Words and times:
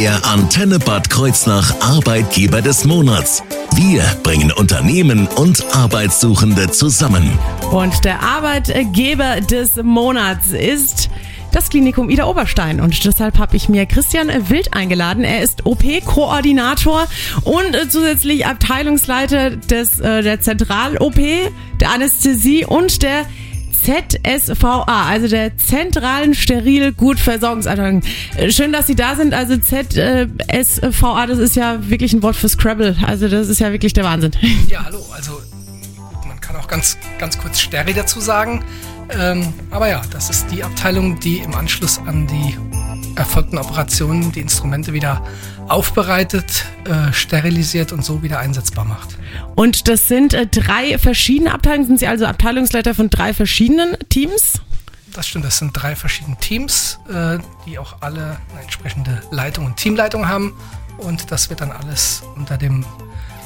Der 0.00 0.24
Antenne 0.24 0.78
Bad 0.78 1.10
Kreuznach 1.10 1.78
Arbeitgeber 1.82 2.62
des 2.62 2.86
Monats. 2.86 3.42
Wir 3.74 4.02
bringen 4.22 4.50
Unternehmen 4.50 5.28
und 5.28 5.62
Arbeitssuchende 5.76 6.70
zusammen. 6.70 7.38
Und 7.70 8.06
der 8.06 8.22
Arbeitgeber 8.22 9.42
des 9.42 9.76
Monats 9.82 10.52
ist 10.52 11.10
das 11.52 11.68
Klinikum 11.68 12.08
Ida 12.08 12.24
Oberstein. 12.24 12.80
Und 12.80 13.04
deshalb 13.04 13.38
habe 13.38 13.58
ich 13.58 13.68
mir 13.68 13.84
Christian 13.84 14.30
Wild 14.48 14.72
eingeladen. 14.72 15.22
Er 15.22 15.42
ist 15.42 15.66
OP-Koordinator 15.66 17.06
und 17.44 17.76
zusätzlich 17.90 18.46
Abteilungsleiter 18.46 19.50
des, 19.50 20.00
äh, 20.00 20.22
der 20.22 20.40
Zentral-OP, 20.40 21.20
der 21.78 21.90
Anästhesie 21.90 22.64
und 22.64 23.02
der 23.02 23.26
ZSVA, 23.82 24.84
also 24.86 25.28
der 25.28 25.56
Zentralen 25.56 26.34
Steril 26.34 26.92
Gutversorgungsanlagen. 26.92 28.02
Äh, 28.36 28.50
schön, 28.50 28.72
dass 28.72 28.86
Sie 28.86 28.94
da 28.94 29.16
sind. 29.16 29.34
Also 29.34 29.56
ZSVA, 29.56 31.26
das 31.26 31.38
ist 31.38 31.56
ja 31.56 31.88
wirklich 31.88 32.12
ein 32.12 32.22
Wort 32.22 32.36
für 32.36 32.48
Scrabble. 32.48 32.96
Also 33.06 33.28
das 33.28 33.48
ist 33.48 33.60
ja 33.60 33.72
wirklich 33.72 33.92
der 33.92 34.04
Wahnsinn. 34.04 34.32
Ja, 34.68 34.84
hallo. 34.84 35.04
Also 35.12 35.40
man 36.26 36.40
kann 36.40 36.56
auch 36.56 36.68
ganz, 36.68 36.98
ganz 37.18 37.38
kurz 37.38 37.60
Steril 37.60 37.94
dazu 37.94 38.20
sagen. 38.20 38.64
Ähm, 39.18 39.52
aber 39.70 39.88
ja, 39.88 40.02
das 40.12 40.30
ist 40.30 40.46
die 40.50 40.62
Abteilung, 40.62 41.18
die 41.18 41.38
im 41.38 41.54
Anschluss 41.54 41.98
an 42.06 42.26
die 42.26 42.56
erfolgten 43.16 43.58
Operationen 43.58 44.32
die 44.32 44.40
Instrumente 44.40 44.92
wieder 44.92 45.24
aufbereitet, 45.68 46.64
äh, 46.84 47.12
sterilisiert 47.12 47.92
und 47.92 48.04
so 48.04 48.22
wieder 48.22 48.38
einsetzbar 48.38 48.84
macht. 48.84 49.16
Und 49.54 49.88
das 49.88 50.08
sind 50.08 50.34
äh, 50.34 50.46
drei 50.46 50.98
verschiedene 50.98 51.52
Abteilungen. 51.52 51.86
Sind 51.86 52.00
Sie 52.00 52.06
also 52.06 52.26
Abteilungsleiter 52.26 52.94
von 52.94 53.10
drei 53.10 53.34
verschiedenen 53.34 53.96
Teams? 54.08 54.60
Das 55.12 55.26
stimmt, 55.26 55.44
das 55.44 55.58
sind 55.58 55.72
drei 55.72 55.96
verschiedene 55.96 56.36
Teams, 56.36 56.98
äh, 57.08 57.38
die 57.66 57.78
auch 57.78 57.96
alle 58.00 58.38
eine 58.52 58.62
entsprechende 58.62 59.22
Leitung 59.30 59.66
und 59.66 59.76
Teamleitung 59.76 60.28
haben. 60.28 60.54
Und 60.98 61.30
das 61.30 61.50
wird 61.50 61.60
dann 61.60 61.72
alles 61.72 62.22
unter 62.36 62.56
dem 62.56 62.84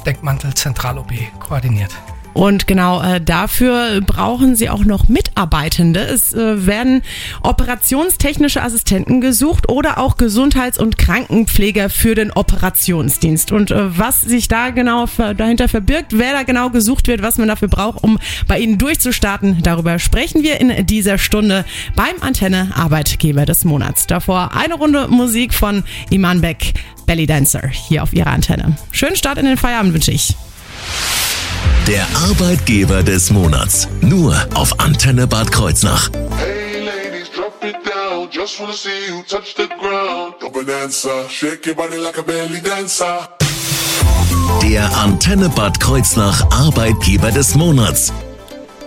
Deckmantel 0.05 0.53
Zentral-OB 0.53 1.11
koordiniert. 1.39 1.91
Und 2.35 2.67
genau 2.67 3.01
äh, 3.01 3.21
dafür 3.21 4.01
brauchen 4.01 4.57
sie 4.57 4.69
auch 4.69 4.83
noch 4.83 5.07
Mitarbeitende. 5.07 6.01
Es 6.01 6.33
äh, 6.33 6.67
werden 6.67 7.01
operationstechnische 7.41 8.61
Assistenten 8.61 9.21
gesucht 9.21 9.69
oder 9.69 9.97
auch 9.97 10.17
Gesundheits- 10.17 10.77
und 10.77 10.97
Krankenpfleger 10.97 11.89
für 11.89 12.13
den 12.13 12.31
Operationsdienst. 12.31 13.53
Und 13.53 13.71
äh, 13.71 13.97
was 13.97 14.21
sich 14.21 14.49
da 14.49 14.71
genau 14.71 15.05
dahinter 15.37 15.69
verbirgt, 15.69 16.07
wer 16.11 16.33
da 16.33 16.43
genau 16.43 16.69
gesucht 16.69 17.07
wird, 17.07 17.21
was 17.21 17.37
man 17.37 17.47
dafür 17.47 17.69
braucht, 17.69 18.03
um 18.03 18.19
bei 18.49 18.59
Ihnen 18.59 18.77
durchzustarten, 18.77 19.63
darüber 19.63 19.97
sprechen 19.97 20.43
wir 20.43 20.59
in 20.59 20.85
dieser 20.85 21.17
Stunde 21.17 21.63
beim 21.95 22.15
Antenne 22.19 22.71
Arbeitgeber 22.75 23.45
des 23.45 23.63
Monats. 23.63 24.07
Davor 24.07 24.53
eine 24.53 24.73
Runde 24.73 25.07
Musik 25.07 25.53
von 25.53 25.85
Iman 26.09 26.41
Beck, 26.41 26.73
Belly 27.05 27.27
Dancer, 27.27 27.65
hier 27.69 28.03
auf 28.03 28.11
Ihrer 28.11 28.31
Antenne. 28.31 28.75
Schönen 28.91 29.15
Start 29.15 29.37
in 29.37 29.45
den 29.45 29.55
Feierabend 29.55 29.93
wünsche 29.93 30.11
ich. 30.11 30.35
Der 31.87 32.05
Arbeitgeber 32.29 33.03
des 33.03 33.29
Monats. 33.29 33.87
Nur 34.01 34.35
auf 34.53 34.79
Antenne 34.79 35.27
Bad 35.27 35.51
Kreuznach. 35.51 36.09
Hey 36.37 36.83
ladies, 36.83 37.29
drop 37.31 37.63
it 37.63 37.75
down. 37.85 38.27
Just 38.31 38.59
wanna 38.59 38.73
see 38.73 39.07
you 39.07 39.23
touch 39.27 39.55
the 39.55 39.67
ground. 39.79 40.35
Double 40.41 40.65
dancer, 40.65 41.29
shake 41.29 41.65
your 41.67 41.75
body 41.75 41.97
like 41.97 42.17
a 42.17 42.23
belly 42.23 42.61
dancer. 42.61 43.29
Der 44.61 44.89
Antenne 44.97 45.49
Bad 45.49 45.79
Kreuznach 45.79 46.43
Arbeitgeber 46.51 47.31
des 47.31 47.55
Monats. 47.55 48.11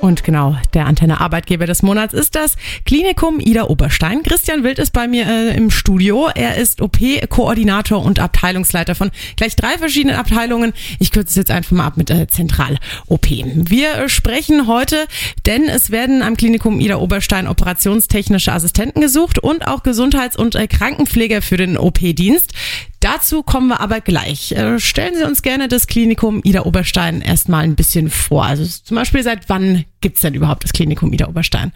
Und 0.00 0.22
genau, 0.22 0.56
der 0.74 0.86
Antenne 0.86 1.20
Arbeitgeber 1.20 1.66
des 1.66 1.82
Monats 1.82 2.14
ist 2.14 2.36
das 2.36 2.54
Klinikum 2.84 3.41
Ida 3.41 3.64
Oberstein. 3.64 4.22
Christian 4.22 4.62
Wild 4.62 4.78
ist 4.78 4.92
bei 4.92 5.08
mir 5.08 5.27
äh, 5.27 5.56
im 5.56 5.70
Studio. 5.70 6.28
Er 6.32 6.56
ist 6.56 6.80
OP-Koordinator 6.80 8.05
und 8.05 8.20
Abteilungsleiter 8.20 8.94
von 8.94 9.10
gleich 9.36 9.56
drei 9.56 9.77
verschiedenen 9.77 10.14
Abteilungen. 10.14 10.72
Ich 11.00 11.10
kürze 11.10 11.30
es 11.30 11.34
jetzt 11.34 11.50
einfach 11.50 11.72
mal 11.72 11.86
ab 11.86 11.96
mit 11.96 12.10
äh, 12.10 12.28
Zentral-OP. 12.28 13.27
Wir 13.28 13.94
äh, 13.94 14.08
sprechen 14.08 14.68
heute, 14.68 15.06
denn 15.46 15.64
es 15.64 15.90
werden 15.90 16.23
am 16.23 16.36
Klinikum 16.36 16.78
Ida 16.78 16.96
Oberstein 16.96 17.48
operationstechnische 17.48 18.52
Assistenten 18.52 19.00
gesucht 19.00 19.40
und 19.40 19.67
auch 19.67 19.83
Gesundheits- 19.83 20.36
und 20.36 20.55
äh, 20.55 20.68
Krankenpfleger 20.68 21.42
für 21.42 21.56
den 21.56 21.77
OP-Dienst. 21.77 22.52
Dazu 23.01 23.42
kommen 23.42 23.69
wir 23.69 23.81
aber 23.81 24.01
gleich. 24.01 24.53
Äh, 24.53 24.81
stellen 24.81 25.14
Sie 25.17 25.25
uns 25.25 25.42
gerne 25.42 25.69
das 25.69 25.86
Klinikum 25.86 26.41
Ida 26.42 26.63
Oberstein 26.63 27.20
erstmal 27.20 27.64
ein 27.64 27.77
bisschen 27.77 28.11
vor. 28.11 28.45
Also 28.45 28.64
zum 28.64 28.97
Beispiel, 28.97 29.23
seit 29.23 29.48
wann 29.48 29.85
gibt's 30.01 30.23
denn 30.23 30.35
überhaupt 30.35 30.64
das 30.64 30.73
Klinikum 30.73 31.13
Ida 31.13 31.29
Oberstein? 31.29 31.73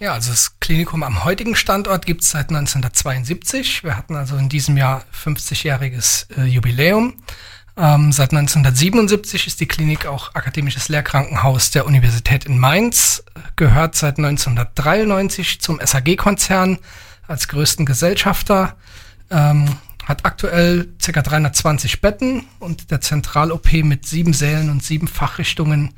Ja, 0.00 0.14
also 0.14 0.30
das 0.30 0.58
Klinikum 0.60 1.02
am 1.02 1.24
heutigen 1.24 1.54
Standort 1.54 2.06
gibt's 2.06 2.30
seit 2.30 2.48
1972. 2.48 3.84
Wir 3.84 3.96
hatten 3.96 4.16
also 4.16 4.36
in 4.36 4.48
diesem 4.48 4.76
Jahr 4.76 5.04
50-jähriges 5.14 6.26
äh, 6.36 6.44
Jubiläum. 6.44 7.14
Ähm, 7.76 8.12
seit 8.12 8.32
1977 8.32 9.46
ist 9.46 9.60
die 9.60 9.66
Klinik 9.66 10.06
auch 10.06 10.34
akademisches 10.34 10.88
Lehrkrankenhaus 10.88 11.72
der 11.72 11.86
Universität 11.86 12.44
in 12.44 12.58
Mainz, 12.58 13.24
gehört 13.56 13.96
seit 13.96 14.18
1993 14.18 15.60
zum 15.60 15.80
SAG-Konzern 15.84 16.78
als 17.26 17.48
größten 17.48 17.84
Gesellschafter. 17.84 18.76
Ähm, 19.30 19.66
hat 20.04 20.24
aktuell 20.24 20.88
ca. 21.04 21.22
320 21.22 22.00
Betten 22.00 22.44
und 22.58 22.90
der 22.90 23.00
Zentral-OP 23.00 23.72
mit 23.84 24.06
sieben 24.06 24.32
Sälen 24.32 24.70
und 24.70 24.82
sieben 24.82 25.08
Fachrichtungen 25.08 25.94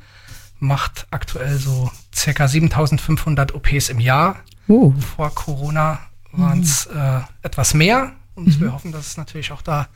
macht 0.59 1.07
aktuell 1.11 1.57
so 1.57 1.91
ca. 2.15 2.47
7500 2.47 3.53
OPs 3.53 3.89
im 3.89 3.99
Jahr. 3.99 4.37
Uh. 4.67 4.93
Vor 4.99 5.33
Corona 5.33 5.99
waren 6.31 6.61
es 6.61 6.89
mhm. 6.89 6.99
äh, 6.99 7.19
etwas 7.43 7.73
mehr 7.73 8.13
und 8.35 8.47
mhm. 8.47 8.61
wir 8.61 8.73
hoffen, 8.73 8.91
dass 8.91 9.07
es 9.07 9.17
natürlich 9.17 9.51
auch 9.51 9.61
da 9.61 9.87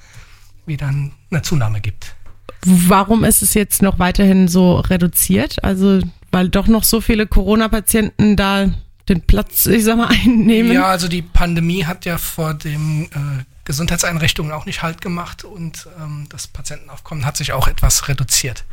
wieder 0.66 0.88
eine 0.88 1.42
Zunahme 1.42 1.82
gibt. 1.82 2.16
Warum 2.66 3.24
ist 3.24 3.42
es 3.42 3.54
jetzt 3.54 3.82
noch 3.82 3.98
weiterhin 3.98 4.48
so 4.48 4.76
reduziert? 4.76 5.64
Also, 5.64 6.02
weil 6.32 6.50
doch 6.50 6.68
noch 6.68 6.84
so 6.84 7.02
viele 7.02 7.26
Corona-Patienten 7.26 8.36
da 8.36 8.70
den 9.12 9.22
Platz, 9.22 9.66
ich 9.66 9.84
sag 9.84 9.98
mal, 9.98 10.08
einnehmen? 10.08 10.72
Ja, 10.72 10.86
also 10.86 11.08
die 11.08 11.22
Pandemie 11.22 11.86
hat 11.86 12.06
ja 12.06 12.18
vor 12.18 12.54
dem 12.54 13.04
äh, 13.06 13.44
Gesundheitseinrichtungen 13.66 14.52
auch 14.52 14.66
nicht 14.66 14.82
halt 14.82 15.02
gemacht 15.02 15.44
und 15.44 15.88
ähm, 16.00 16.26
das 16.30 16.48
Patientenaufkommen 16.48 17.26
hat 17.26 17.38
sich 17.38 17.54
auch 17.54 17.68
etwas 17.68 18.08
reduziert. 18.08 18.64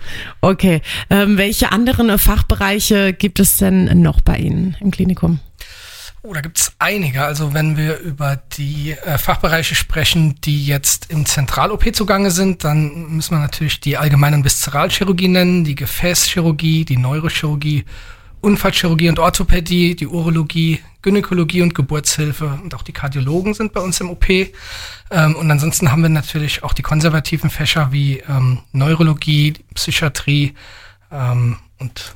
Okay. 0.41 0.81
Ähm, 1.10 1.37
welche 1.37 1.72
anderen 1.72 2.19
Fachbereiche 2.19 3.12
gibt 3.12 3.41
es 3.41 3.59
denn 3.59 4.00
noch 4.00 4.21
bei 4.21 4.38
Ihnen 4.38 4.76
im 4.81 4.91
Klinikum? 4.91 5.41
Oh, 6.22 6.32
da 6.32 6.41
gibt 6.41 6.59
es 6.59 6.72
einige. 6.78 7.22
Also 7.22 7.55
wenn 7.55 7.76
wir 7.76 7.99
über 7.99 8.37
die 8.56 8.93
äh, 8.93 9.19
Fachbereiche 9.19 9.75
sprechen, 9.75 10.41
die 10.43 10.66
jetzt 10.66 11.10
im 11.10 11.26
Zentral-OP 11.26 11.94
zugange 11.94 12.31
sind, 12.31 12.65
dann 12.65 13.09
müssen 13.10 13.37
wir 13.37 13.41
natürlich 13.41 13.81
die 13.81 13.97
allgemeine 13.97 14.37
und 14.37 14.44
Viszeralchirurgie 14.44 15.28
nennen, 15.28 15.65
die 15.65 15.75
Gefäßchirurgie, 15.75 16.84
die 16.84 16.97
Neurochirurgie 16.97 17.84
Unfallchirurgie 18.41 19.09
und 19.09 19.19
Orthopädie, 19.19 19.97
die 19.97 20.06
Urologie, 20.06 20.81
Gynäkologie 21.03 21.62
und 21.62 21.75
Geburtshilfe 21.75 22.59
und 22.62 22.75
auch 22.75 22.82
die 22.82 22.93
Kardiologen 22.93 23.54
sind 23.54 23.72
bei 23.72 23.81
uns 23.81 24.00
im 24.00 24.10
OP. 24.10 24.28
Ähm, 24.28 24.50
und 25.10 25.50
ansonsten 25.50 25.91
haben 25.91 26.03
wir 26.03 26.09
natürlich 26.09 26.62
auch 26.62 26.72
die 26.72 26.82
konservativen 26.82 27.50
Fächer 27.50 27.93
wie 27.93 28.19
ähm, 28.28 28.60
Neurologie, 28.72 29.54
Psychiatrie 29.75 30.54
ähm, 31.10 31.56
und 31.78 32.15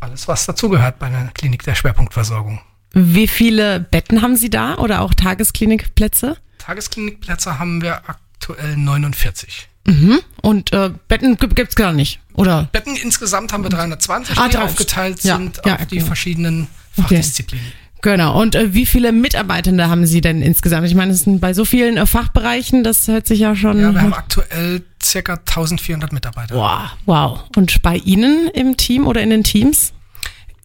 alles, 0.00 0.26
was 0.28 0.46
dazugehört 0.46 0.98
bei 0.98 1.06
einer 1.06 1.28
Klinik 1.28 1.62
der 1.62 1.74
Schwerpunktversorgung. 1.74 2.60
Wie 2.92 3.28
viele 3.28 3.80
Betten 3.80 4.20
haben 4.20 4.36
Sie 4.36 4.50
da 4.50 4.76
oder 4.76 5.00
auch 5.00 5.14
Tagesklinikplätze? 5.14 6.36
Tagesklinikplätze 6.58 7.58
haben 7.58 7.80
wir 7.80 8.08
aktuell 8.08 8.76
49. 8.76 9.68
Mhm. 9.86 10.20
Und 10.42 10.72
äh, 10.72 10.90
Betten 11.08 11.36
gibt's 11.36 11.74
gar 11.74 11.92
nicht, 11.92 12.20
oder? 12.34 12.68
Betten 12.72 12.96
insgesamt 12.96 13.52
haben 13.52 13.64
wir 13.64 13.70
320, 13.70 14.38
ah, 14.38 14.48
die 14.48 14.58
aufgeteilt 14.58 15.22
ja, 15.24 15.36
sind 15.36 15.60
ja, 15.64 15.76
auf 15.76 15.86
die 15.86 15.96
genau. 15.96 16.06
verschiedenen 16.06 16.68
Fachdisziplinen. 16.92 17.66
Okay. 17.66 17.76
Genau. 18.02 18.40
Und 18.40 18.56
äh, 18.56 18.74
wie 18.74 18.84
viele 18.84 19.12
Mitarbeitende 19.12 19.88
haben 19.88 20.06
Sie 20.06 20.20
denn 20.20 20.42
insgesamt? 20.42 20.86
Ich 20.88 20.94
meine, 20.94 21.12
es 21.12 21.22
sind 21.22 21.40
bei 21.40 21.54
so 21.54 21.64
vielen 21.64 21.96
äh, 21.96 22.04
Fachbereichen, 22.04 22.82
das 22.82 23.06
hört 23.06 23.28
sich 23.28 23.38
ja 23.38 23.54
schon. 23.54 23.78
Ja, 23.80 23.92
wir 23.92 24.02
haben 24.02 24.12
aktuell 24.12 24.82
circa 25.02 25.34
1400 25.34 26.12
Mitarbeiter. 26.12 26.56
Wow, 26.56 26.96
wow. 27.06 27.44
Und 27.56 27.80
bei 27.82 27.96
Ihnen 27.96 28.48
im 28.54 28.76
Team 28.76 29.06
oder 29.06 29.22
in 29.22 29.30
den 29.30 29.44
Teams? 29.44 29.92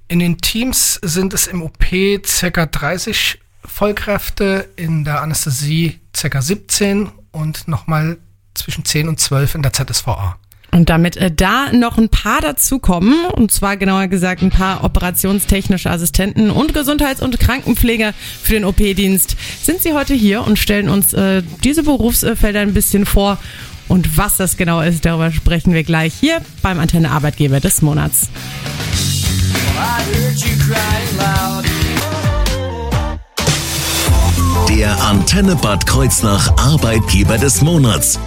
In 0.07 0.19
den 0.19 0.39
Teams 0.39 0.99
sind 1.03 1.33
es 1.33 1.45
im 1.45 1.61
OP 1.61 1.85
circa 2.25 2.65
30 2.65 3.39
Vollkräfte, 3.63 4.69
in 4.75 5.03
der 5.03 5.21
Anästhesie 5.21 5.99
circa 6.15 6.41
17 6.41 7.11
und 7.31 7.67
nochmal 7.67 8.17
zwischen 8.57 8.85
10 8.85 9.07
und 9.07 9.19
12 9.19 9.55
in 9.55 9.61
der 9.61 9.73
ZSVA. 9.73 10.37
Und 10.71 10.89
damit 10.89 11.17
äh, 11.17 11.31
da 11.31 11.71
noch 11.71 11.97
ein 11.97 12.09
paar 12.09 12.41
dazukommen, 12.41 13.25
und 13.25 13.51
zwar 13.51 13.77
genauer 13.77 14.07
gesagt 14.07 14.41
ein 14.41 14.49
paar 14.49 14.83
operationstechnische 14.83 15.89
Assistenten 15.89 16.51
und 16.51 16.73
Gesundheits- 16.73 17.21
und 17.21 17.39
Krankenpfleger 17.39 18.13
für 18.43 18.53
den 18.53 18.65
OP-Dienst, 18.65 19.37
sind 19.61 19.81
sie 19.81 19.93
heute 19.93 20.13
hier 20.13 20.45
und 20.45 20.59
stellen 20.59 20.89
uns 20.89 21.13
äh, 21.13 21.41
diese 21.63 21.83
Berufsfelder 21.83 22.59
ein 22.59 22.73
bisschen 22.73 23.05
vor. 23.05 23.37
Und 23.87 24.17
was 24.17 24.35
das 24.35 24.57
genau 24.57 24.81
ist, 24.81 25.05
darüber 25.05 25.31
sprechen 25.31 25.73
wir 25.73 25.83
gleich 25.83 26.13
hier 26.13 26.41
beim 26.61 26.79
Antenne 26.79 27.11
Arbeitgeber 27.11 27.61
des 27.61 27.81
Monats. 27.81 28.27
Der 34.69 35.01
Antenne 35.01 35.55
Bad 35.55 35.87
Kreuznach 35.87 36.51
Arbeitgeber 36.57 37.37
des 37.37 37.61
Monats. 37.61 38.19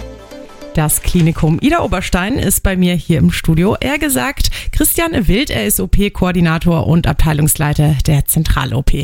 Das 0.73 1.01
Klinikum 1.01 1.59
Ida 1.59 1.81
Oberstein 1.83 2.35
ist 2.35 2.63
bei 2.63 2.77
mir 2.77 2.93
hier 2.93 3.17
im 3.17 3.33
Studio. 3.33 3.75
Er 3.81 3.99
gesagt, 3.99 4.49
Christian 4.71 5.27
Wild, 5.27 5.49
er 5.49 5.67
ist 5.67 5.81
OP-Koordinator 5.81 6.87
und 6.87 7.07
Abteilungsleiter 7.07 7.97
der 8.07 8.25
Zentral-OP. 8.25 9.03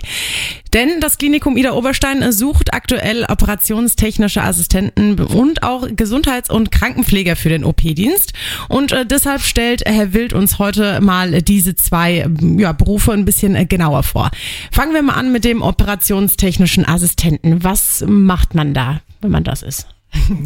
Denn 0.74 1.02
das 1.02 1.18
Klinikum 1.18 1.58
Ida 1.58 1.74
Oberstein 1.74 2.32
sucht 2.32 2.74
aktuell 2.74 3.26
operationstechnische 3.26 4.42
Assistenten 4.42 5.20
und 5.20 5.64
auch 5.64 5.90
Gesundheits- 5.94 6.50
und 6.50 6.72
Krankenpfleger 6.72 7.36
für 7.36 7.50
den 7.50 7.66
OP-Dienst. 7.66 8.32
Und 8.70 8.94
äh, 8.94 9.06
deshalb 9.06 9.42
stellt 9.42 9.84
Herr 9.86 10.14
Wild 10.14 10.32
uns 10.32 10.60
heute 10.60 11.02
mal 11.02 11.42
diese 11.42 11.76
zwei 11.76 12.30
ja, 12.58 12.72
Berufe 12.72 13.12
ein 13.12 13.26
bisschen 13.26 13.56
äh, 13.56 13.66
genauer 13.66 14.04
vor. 14.04 14.32
Fangen 14.72 14.94
wir 14.94 15.02
mal 15.02 15.16
an 15.16 15.34
mit 15.34 15.44
dem 15.44 15.62
operationstechnischen 15.62 16.88
Assistenten. 16.88 17.62
Was 17.66 18.06
macht 18.08 18.56
man 18.56 18.74
da, 18.74 19.02
wenn 19.20 19.32
man 19.32 19.44
das 19.44 19.64
ist? 19.64 19.88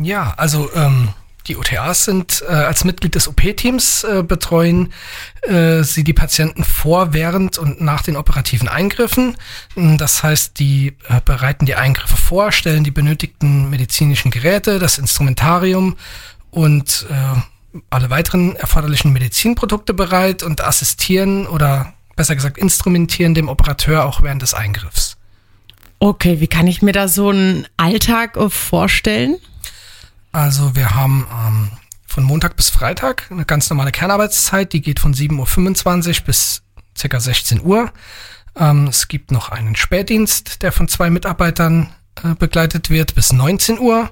Ja, 0.02 0.34
also 0.38 0.70
ähm, 0.76 1.10
die 1.48 1.58
OTAs 1.58 2.06
sind 2.06 2.44
äh, 2.48 2.52
als 2.52 2.84
Mitglied 2.84 3.16
des 3.16 3.28
OP-Teams 3.28 4.04
äh, 4.04 4.24
betreuen 4.24 4.94
äh, 5.42 5.84
sie 5.84 6.04
die 6.04 6.14
Patienten 6.14 6.64
vor, 6.64 7.14
während 7.14 7.58
und 7.58 7.82
nach 7.82 8.04
den 8.04 8.16
operativen 8.16 8.68
Eingriffen. 8.68 9.36
Das 9.76 10.24
heißt, 10.24 10.60
die 10.60 10.96
äh, 11.10 11.20
bereiten 11.26 11.66
die 11.66 11.76
Eingriffe 11.76 12.18
vor, 12.18 12.52
stellen 12.52 12.84
die 12.84 12.92
benötigten 12.92 13.70
medizinischen 13.70 14.30
Geräte, 14.30 14.78
das 14.78 14.98
Instrumentarium 14.98 15.98
und 16.52 17.08
äh, 17.10 17.80
alle 17.90 18.10
weiteren 18.10 18.56
erforderlichen 18.56 19.12
Medizinprodukte 19.12 19.94
bereit 19.94 20.44
und 20.44 20.62
assistieren 20.62 21.48
oder 21.48 21.94
besser 22.16 22.36
gesagt 22.36 22.58
instrumentieren 22.58 23.34
dem 23.34 23.50
Operateur 23.50 24.06
auch 24.06 24.22
während 24.22 24.42
des 24.42 24.54
Eingriffs. 24.54 25.18
Okay, 25.98 26.40
wie 26.40 26.48
kann 26.48 26.68
ich 26.68 26.82
mir 26.82 26.94
da 26.94 27.08
so 27.08 27.30
einen 27.30 27.68
Alltag 27.78 28.36
äh, 28.38 28.50
vorstellen? 28.50 29.38
Also 30.32 30.76
wir 30.76 30.96
haben 30.96 31.28
ähm, 31.30 31.72
von 32.06 32.24
Montag 32.24 32.56
bis 32.56 32.70
Freitag 32.70 33.30
eine 33.32 33.46
ganz 33.46 33.70
normale 33.70 33.92
Kernarbeitszeit, 33.92 34.72
die 34.74 34.82
geht 34.82 35.00
von 35.00 35.14
7.25 35.14 36.20
Uhr 36.20 36.26
bis 36.26 36.62
circa 36.98 37.20
16 37.20 37.62
Uhr. 37.62 37.92
Ähm, 38.56 38.88
es 38.88 39.08
gibt 39.08 39.32
noch 39.32 39.50
einen 39.50 39.76
Spätdienst, 39.76 40.62
der 40.62 40.72
von 40.72 40.88
zwei 40.88 41.10
Mitarbeitern 41.10 41.90
äh, 42.24 42.36
begleitet 42.36 42.90
wird 42.90 43.16
bis 43.16 43.32
19 43.34 43.80
Uhr. 43.80 44.12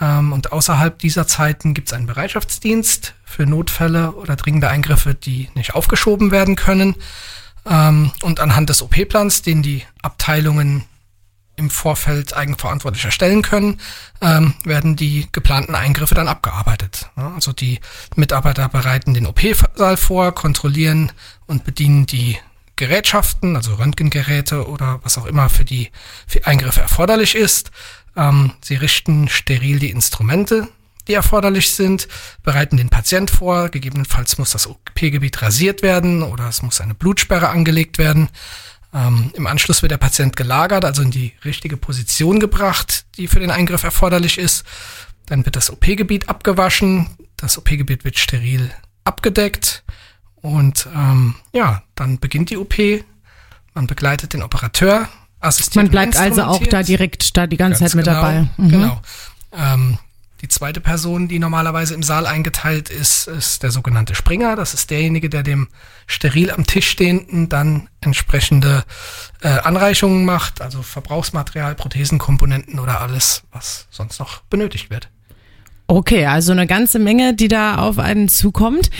Ähm, 0.00 0.32
und 0.32 0.52
außerhalb 0.52 0.98
dieser 0.98 1.26
Zeiten 1.26 1.74
gibt 1.74 1.88
es 1.88 1.92
einen 1.92 2.06
Bereitschaftsdienst 2.06 3.14
für 3.24 3.46
Notfälle 3.46 4.12
oder 4.12 4.36
dringende 4.36 4.68
Eingriffe, 4.68 5.14
die 5.14 5.50
nicht 5.54 5.74
aufgeschoben 5.74 6.30
werden 6.30 6.56
können. 6.56 6.94
Ähm, 7.66 8.12
und 8.22 8.40
anhand 8.40 8.70
des 8.70 8.82
OP-Plans, 8.82 9.42
den 9.42 9.62
die 9.62 9.82
Abteilungen 10.02 10.84
im 11.56 11.70
Vorfeld 11.70 12.34
eigenverantwortlich 12.34 13.04
erstellen 13.04 13.42
können, 13.42 13.80
ähm, 14.20 14.54
werden 14.64 14.96
die 14.96 15.28
geplanten 15.32 15.74
Eingriffe 15.74 16.14
dann 16.14 16.28
abgearbeitet. 16.28 17.10
Ja, 17.16 17.34
also 17.34 17.52
die 17.52 17.80
Mitarbeiter 18.16 18.68
bereiten 18.68 19.14
den 19.14 19.26
OP-Saal 19.26 19.96
vor, 19.96 20.34
kontrollieren 20.34 21.12
und 21.46 21.64
bedienen 21.64 22.06
die 22.06 22.38
Gerätschaften, 22.76 23.56
also 23.56 23.74
Röntgengeräte 23.74 24.66
oder 24.66 25.00
was 25.02 25.18
auch 25.18 25.26
immer 25.26 25.50
für 25.50 25.66
die 25.66 25.90
für 26.26 26.46
Eingriffe 26.46 26.80
erforderlich 26.80 27.34
ist. 27.34 27.70
Ähm, 28.16 28.52
sie 28.62 28.76
richten 28.76 29.28
steril 29.28 29.78
die 29.78 29.90
Instrumente, 29.90 30.66
die 31.06 31.12
erforderlich 31.12 31.72
sind, 31.72 32.08
bereiten 32.42 32.78
den 32.78 32.88
Patient 32.88 33.30
vor. 33.30 33.68
Gegebenenfalls 33.68 34.38
muss 34.38 34.52
das 34.52 34.66
OP-Gebiet 34.66 35.42
rasiert 35.42 35.82
werden 35.82 36.22
oder 36.22 36.48
es 36.48 36.62
muss 36.62 36.80
eine 36.80 36.94
Blutsperre 36.94 37.50
angelegt 37.50 37.98
werden. 37.98 38.30
Ähm, 38.92 39.30
Im 39.34 39.46
Anschluss 39.46 39.82
wird 39.82 39.92
der 39.92 39.98
Patient 39.98 40.36
gelagert, 40.36 40.84
also 40.84 41.02
in 41.02 41.10
die 41.10 41.32
richtige 41.44 41.76
Position 41.76 42.40
gebracht, 42.40 43.04
die 43.16 43.28
für 43.28 43.40
den 43.40 43.50
Eingriff 43.50 43.84
erforderlich 43.84 44.38
ist. 44.38 44.64
Dann 45.26 45.44
wird 45.44 45.56
das 45.56 45.70
OP-Gebiet 45.70 46.28
abgewaschen, 46.28 47.08
das 47.36 47.56
OP-Gebiet 47.56 48.04
wird 48.04 48.18
steril 48.18 48.70
abgedeckt 49.04 49.84
und 50.36 50.88
ähm, 50.94 51.36
ja, 51.52 51.82
dann 51.94 52.18
beginnt 52.18 52.50
die 52.50 52.56
OP. 52.56 52.74
Man 53.74 53.86
begleitet 53.86 54.32
den 54.32 54.42
Operateur, 54.42 55.08
assistiert. 55.40 55.84
Man 55.84 55.90
bleibt 55.90 56.16
also 56.16 56.42
auch 56.42 56.64
da 56.66 56.82
direkt 56.82 57.36
da 57.36 57.46
die 57.46 57.56
ganze 57.56 57.80
Zeit 57.80 57.94
mit 57.94 58.04
genau, 58.04 58.16
dabei. 58.16 58.48
Mhm. 58.56 58.68
Genau. 58.68 59.00
Ähm, 59.52 59.98
die 60.42 60.48
zweite 60.48 60.80
Person, 60.80 61.28
die 61.28 61.38
normalerweise 61.38 61.94
im 61.94 62.02
Saal 62.02 62.26
eingeteilt 62.26 62.88
ist, 62.88 63.28
ist 63.28 63.62
der 63.62 63.70
sogenannte 63.70 64.14
Springer. 64.14 64.56
Das 64.56 64.72
ist 64.72 64.90
derjenige, 64.90 65.28
der 65.28 65.42
dem 65.42 65.68
steril 66.06 66.50
am 66.50 66.66
Tisch 66.66 66.88
stehenden 66.88 67.48
dann 67.48 67.88
entsprechende 68.00 68.84
äh, 69.42 69.48
Anreichungen 69.48 70.24
macht, 70.24 70.62
also 70.62 70.82
Verbrauchsmaterial, 70.82 71.74
Prothesenkomponenten 71.74 72.78
oder 72.78 73.00
alles, 73.00 73.42
was 73.52 73.86
sonst 73.90 74.18
noch 74.18 74.40
benötigt 74.42 74.90
wird. 74.90 75.10
Okay, 75.90 76.26
also 76.26 76.52
eine 76.52 76.68
ganze 76.68 77.00
Menge, 77.00 77.34
die 77.34 77.48
da 77.48 77.78
auf 77.78 77.98
einen 77.98 78.28
zukommt. 78.28 78.90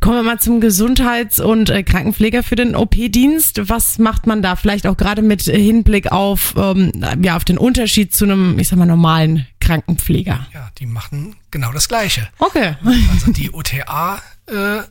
Kommen 0.00 0.14
wir 0.14 0.22
mal 0.22 0.38
zum 0.38 0.60
Gesundheits- 0.60 1.40
und 1.40 1.70
äh, 1.70 1.82
Krankenpfleger 1.82 2.44
für 2.44 2.54
den 2.54 2.76
OP-Dienst. 2.76 3.68
Was 3.68 3.98
macht 3.98 4.28
man 4.28 4.42
da 4.42 4.54
vielleicht 4.54 4.86
auch 4.86 4.96
gerade 4.96 5.22
mit 5.22 5.42
Hinblick 5.42 6.12
auf, 6.12 6.54
ähm, 6.56 6.92
ja, 7.20 7.36
auf 7.36 7.44
den 7.44 7.58
Unterschied 7.58 8.14
zu 8.14 8.26
einem, 8.26 8.60
ich 8.60 8.68
sag 8.68 8.78
mal, 8.78 8.86
normalen 8.86 9.48
Krankenpfleger? 9.66 10.46
Ja, 10.54 10.70
die 10.78 10.86
machen 10.86 11.36
genau 11.50 11.72
das 11.72 11.88
Gleiche. 11.88 12.28
Okay. 12.38 12.76
Also 13.10 13.32
die 13.32 13.52
OTA 13.52 14.22
äh, 14.46 14.82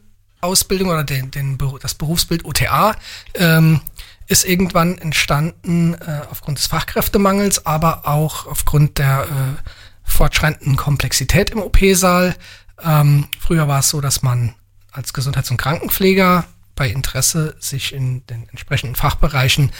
Ausbildung 0.42 0.90
oder 0.90 1.04
den, 1.04 1.32
den, 1.32 1.58
das 1.82 1.96
Berufsbild 1.96 2.46
OTA 2.46 2.96
ähm, 3.36 3.82
ist 4.28 4.46
irgendwann 4.46 4.98
entstanden 4.98 5.94
äh, 5.94 6.22
aufgrund 6.30 6.58
des 6.58 6.68
Fachkräftemangels, 6.68 7.66
aber 7.66 8.08
auch 8.08 8.48
aufgrund 8.48 8.98
der 8.98 9.24
äh, 9.24 9.70
fortschreitenden 10.04 10.76
Komplexität 10.76 11.52
im 11.52 11.60
OP-Saal. 11.60 12.36
Ähm, 12.84 13.28
früher 13.40 13.68
war 13.68 13.80
es 13.80 13.90
so, 13.90 14.02
dass 14.02 14.24
man 14.24 14.56
als 14.92 15.14
Gesundheits- 15.14 15.52
und 15.52 15.58
Krankenpfleger 15.58 16.46
bei 16.76 16.90
Interesse 16.90 17.56
sich 17.60 17.94
in 17.94 18.26
den 18.28 18.50
entsprechenden 18.50 18.96
Fachbereichen 18.96 19.72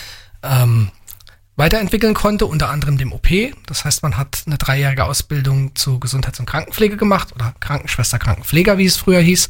ähm, 0.42 0.92
weiterentwickeln 1.56 2.14
konnte, 2.14 2.46
unter 2.46 2.70
anderem 2.70 2.98
dem 2.98 3.14
OP. 3.14 3.28
Das 3.66 3.86
heißt, 3.86 4.04
man 4.04 4.18
hat 4.18 4.44
eine 4.46 4.58
dreijährige 4.58 5.06
Ausbildung 5.06 5.76
zu 5.76 6.00
Gesundheits- 6.00 6.40
und 6.40 6.46
Krankenpflege 6.46 6.98
gemacht 6.98 7.34
oder 7.34 7.54
Krankenschwester, 7.60 8.20
Krankenpfleger, 8.20 8.78
wie 8.78 8.86
es 8.86 8.98
früher 8.98 9.22
hieß, 9.22 9.50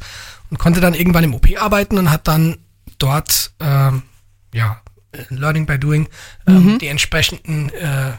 und 0.50 0.58
konnte 0.58 0.80
dann 0.80 0.94
irgendwann 0.94 1.24
im 1.24 1.34
OP 1.34 1.48
arbeiten 1.60 1.98
und 1.98 2.10
hat 2.10 2.28
dann 2.28 2.58
dort 2.98 3.52
ähm, 3.60 4.02
ja 4.54 4.80
Learning 5.30 5.66
by 5.66 5.78
Doing 5.78 6.08
ähm, 6.46 6.72
mhm. 6.72 6.78
die 6.78 6.88
entsprechenden 6.88 7.70
äh, 7.70 8.12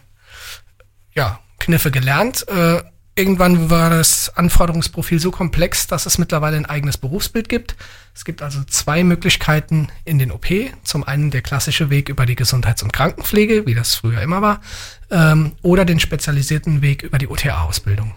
ja 1.16 1.40
Kniffe 1.60 1.92
gelernt. 1.92 2.48
Äh, 2.48 2.83
irgendwann 3.18 3.69
war 3.69 3.90
das 3.90 4.31
Anforderungsprofil 4.36 5.19
so 5.19 5.31
komplex, 5.31 5.88
dass 5.88 6.06
es 6.06 6.18
mittlerweile 6.18 6.57
ein 6.57 6.66
eigenes 6.66 6.97
Berufsbild 6.97 7.50
gibt. 7.50 7.76
Es 8.14 8.26
gibt 8.26 8.42
also 8.42 8.64
zwei 8.64 9.04
Möglichkeiten 9.04 9.88
in 10.06 10.19
den 10.19 10.31
OP. 10.31 10.47
Zum 10.83 11.04
einen 11.04 11.31
der 11.31 11.42
klassische 11.42 11.90
Weg 11.90 12.09
über 12.09 12.26
die 12.26 12.36
Gesundheits- 12.36 12.83
und 12.83 12.94
Krankenpflege, 12.94 13.66
wie 13.66 13.76
das 13.76 13.95
früher 13.95 14.21
immer 14.21 14.42
war, 14.42 14.62
ähm, 15.09 15.54
oder 15.62 15.86
den 15.86 16.00
spezialisierten 16.00 16.81
Weg 16.81 17.04
über 17.04 17.18
die 17.18 17.28
OTA-Ausbildung. 17.28 18.14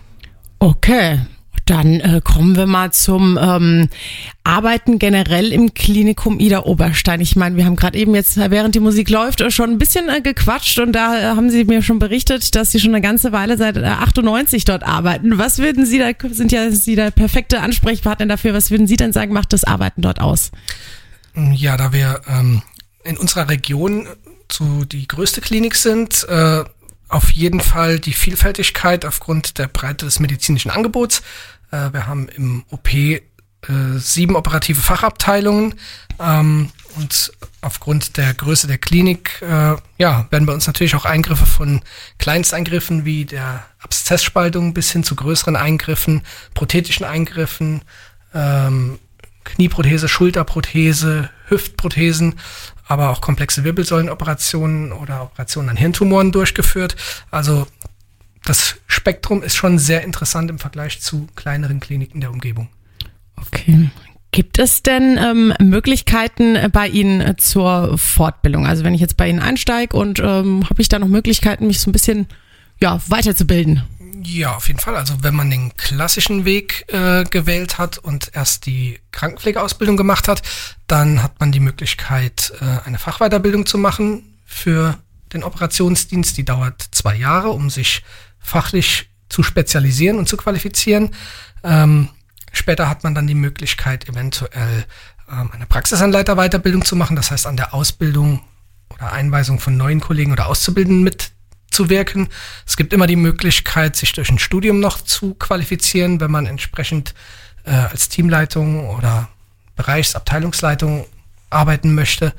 Okay, 0.58 1.20
dann 1.70 2.00
äh, 2.00 2.20
kommen 2.22 2.56
wir 2.56 2.66
mal 2.66 2.92
zum 2.92 3.38
ähm, 3.40 3.88
Arbeiten 4.42 4.98
generell 4.98 5.52
im 5.52 5.72
Klinikum 5.72 6.40
Ida 6.40 6.64
Oberstein. 6.64 7.20
Ich 7.20 7.36
meine, 7.36 7.56
wir 7.56 7.64
haben 7.64 7.76
gerade 7.76 7.96
eben 7.96 8.14
jetzt, 8.14 8.36
während 8.36 8.74
die 8.74 8.80
Musik 8.80 9.08
läuft, 9.08 9.40
schon 9.52 9.70
ein 9.70 9.78
bisschen 9.78 10.08
äh, 10.08 10.20
gequatscht 10.20 10.80
und 10.80 10.92
da 10.92 11.16
äh, 11.16 11.22
haben 11.36 11.48
Sie 11.48 11.64
mir 11.64 11.82
schon 11.82 12.00
berichtet, 12.00 12.56
dass 12.56 12.72
Sie 12.72 12.80
schon 12.80 12.92
eine 12.92 13.00
ganze 13.00 13.30
Weile 13.30 13.56
seit 13.56 13.76
äh, 13.76 13.84
98 13.84 14.64
dort 14.64 14.82
arbeiten. 14.82 15.38
Was 15.38 15.58
würden 15.58 15.86
Sie 15.86 16.00
da, 16.00 16.10
sind 16.30 16.50
ja 16.50 16.72
Sie 16.72 16.96
der 16.96 17.12
perfekte 17.12 17.60
Ansprechpartner 17.60 18.26
dafür, 18.26 18.52
was 18.52 18.72
würden 18.72 18.88
Sie 18.88 18.96
denn 18.96 19.12
sagen, 19.12 19.32
macht 19.32 19.52
das 19.52 19.62
Arbeiten 19.62 20.02
dort 20.02 20.20
aus? 20.20 20.50
Ja, 21.52 21.76
da 21.76 21.92
wir 21.92 22.20
ähm, 22.28 22.62
in 23.04 23.16
unserer 23.16 23.48
Region 23.48 24.08
zu 24.48 24.84
die 24.84 25.06
größte 25.06 25.40
Klinik 25.40 25.76
sind, 25.76 26.26
äh, 26.28 26.64
auf 27.10 27.30
jeden 27.30 27.60
Fall 27.60 27.98
die 27.98 28.12
Vielfältigkeit 28.12 29.04
aufgrund 29.04 29.58
der 29.58 29.68
Breite 29.68 30.04
des 30.04 30.20
medizinischen 30.20 30.70
Angebots. 30.70 31.22
Äh, 31.70 31.92
wir 31.92 32.06
haben 32.06 32.28
im 32.28 32.64
OP 32.70 32.92
äh, 32.92 33.20
sieben 33.98 34.36
operative 34.36 34.80
Fachabteilungen. 34.80 35.74
Ähm, 36.18 36.70
und 36.96 37.32
aufgrund 37.60 38.16
der 38.16 38.34
Größe 38.34 38.66
der 38.66 38.78
Klinik, 38.78 39.40
äh, 39.42 39.76
ja, 39.98 40.26
werden 40.30 40.46
bei 40.46 40.52
uns 40.52 40.66
natürlich 40.66 40.94
auch 40.94 41.04
Eingriffe 41.04 41.46
von 41.46 41.82
Kleinsteingriffen 42.18 43.04
wie 43.04 43.24
der 43.24 43.64
Abszessspaltung 43.80 44.74
bis 44.74 44.90
hin 44.90 45.04
zu 45.04 45.14
größeren 45.14 45.56
Eingriffen, 45.56 46.22
prothetischen 46.54 47.04
Eingriffen, 47.04 47.82
ähm, 48.34 48.98
Knieprothese, 49.44 50.08
Schulterprothese, 50.08 51.30
Hüftprothesen, 51.48 52.38
aber 52.86 53.10
auch 53.10 53.20
komplexe 53.20 53.64
Wirbelsäulenoperationen 53.64 54.92
oder 54.92 55.22
Operationen 55.22 55.70
an 55.70 55.76
Hirntumoren 55.76 56.32
durchgeführt. 56.32 56.96
Also 57.30 57.66
das 58.44 58.76
Spektrum 58.86 59.42
ist 59.42 59.54
schon 59.54 59.78
sehr 59.78 60.02
interessant 60.02 60.50
im 60.50 60.58
Vergleich 60.58 61.00
zu 61.00 61.26
kleineren 61.36 61.80
Kliniken 61.80 62.20
der 62.20 62.30
Umgebung. 62.30 62.68
Okay. 63.36 63.90
Gibt 64.32 64.58
es 64.58 64.82
denn 64.82 65.18
ähm, 65.18 65.52
Möglichkeiten 65.60 66.56
bei 66.70 66.86
Ihnen 66.86 67.36
zur 67.38 67.98
Fortbildung? 67.98 68.66
Also 68.66 68.84
wenn 68.84 68.94
ich 68.94 69.00
jetzt 69.00 69.16
bei 69.16 69.28
Ihnen 69.28 69.40
einsteige 69.40 69.96
und 69.96 70.20
ähm, 70.20 70.68
habe 70.70 70.80
ich 70.80 70.88
da 70.88 70.98
noch 70.98 71.08
Möglichkeiten, 71.08 71.66
mich 71.66 71.80
so 71.80 71.90
ein 71.90 71.92
bisschen 71.92 72.28
ja, 72.80 73.00
weiterzubilden? 73.08 73.82
Ja, 74.22 74.54
auf 74.54 74.68
jeden 74.68 74.78
Fall. 74.78 74.96
Also 74.96 75.22
wenn 75.22 75.34
man 75.34 75.50
den 75.50 75.76
klassischen 75.76 76.44
Weg 76.44 76.84
äh, 76.92 77.24
gewählt 77.24 77.78
hat 77.78 77.98
und 77.98 78.30
erst 78.34 78.66
die 78.66 79.00
Krankenpflegeausbildung 79.10 79.96
gemacht 79.96 80.28
hat, 80.28 80.42
dann 80.86 81.22
hat 81.22 81.40
man 81.40 81.50
die 81.50 81.60
Möglichkeit, 81.60 82.52
äh, 82.60 82.86
eine 82.86 82.98
Fachweiterbildung 82.98 83.66
zu 83.66 83.78
machen 83.78 84.22
für 84.44 84.98
den 85.32 85.42
Operationsdienst. 85.42 86.36
Die 86.36 86.44
dauert 86.44 86.84
zwei 86.92 87.16
Jahre, 87.16 87.50
um 87.50 87.70
sich 87.70 88.02
fachlich 88.40 89.08
zu 89.28 89.42
spezialisieren 89.42 90.18
und 90.18 90.28
zu 90.28 90.36
qualifizieren. 90.36 91.10
Ähm, 91.62 92.08
Später 92.52 92.88
hat 92.88 93.04
man 93.04 93.14
dann 93.14 93.26
die 93.26 93.34
Möglichkeit, 93.34 94.08
eventuell 94.08 94.84
ähm, 95.30 95.50
eine 95.52 95.66
Praxisanleiterweiterbildung 95.66 96.84
zu 96.84 96.96
machen, 96.96 97.16
das 97.16 97.30
heißt 97.30 97.46
an 97.46 97.56
der 97.56 97.74
Ausbildung 97.74 98.40
oder 98.90 99.12
Einweisung 99.12 99.60
von 99.60 99.76
neuen 99.76 100.00
Kollegen 100.00 100.32
oder 100.32 100.48
Auszubildenden 100.48 101.04
mitzuwirken. 101.04 102.28
Es 102.66 102.76
gibt 102.76 102.92
immer 102.92 103.06
die 103.06 103.16
Möglichkeit, 103.16 103.94
sich 103.94 104.12
durch 104.12 104.30
ein 104.30 104.38
Studium 104.38 104.80
noch 104.80 105.00
zu 105.00 105.34
qualifizieren, 105.34 106.20
wenn 106.20 106.30
man 106.30 106.46
entsprechend 106.46 107.14
äh, 107.64 107.70
als 107.70 108.08
Teamleitung 108.08 108.88
oder 108.88 109.28
Bereichsabteilungsleitung 109.76 111.06
arbeiten 111.50 111.94
möchte. 111.94 112.34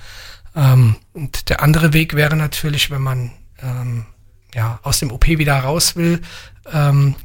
Ähm, 0.56 0.98
und 1.14 1.50
der 1.50 1.64
andere 1.64 1.94
Weg 1.94 2.16
wäre 2.16 2.36
natürlich, 2.36 2.92
wenn 2.92 3.02
man 3.02 3.32
ähm, 3.62 4.06
ja, 4.56 4.80
aus 4.84 5.00
dem 5.00 5.12
OP 5.12 5.28
wieder 5.28 5.58
raus 5.60 5.96
will, 5.96 6.22
ähm, 6.72 7.16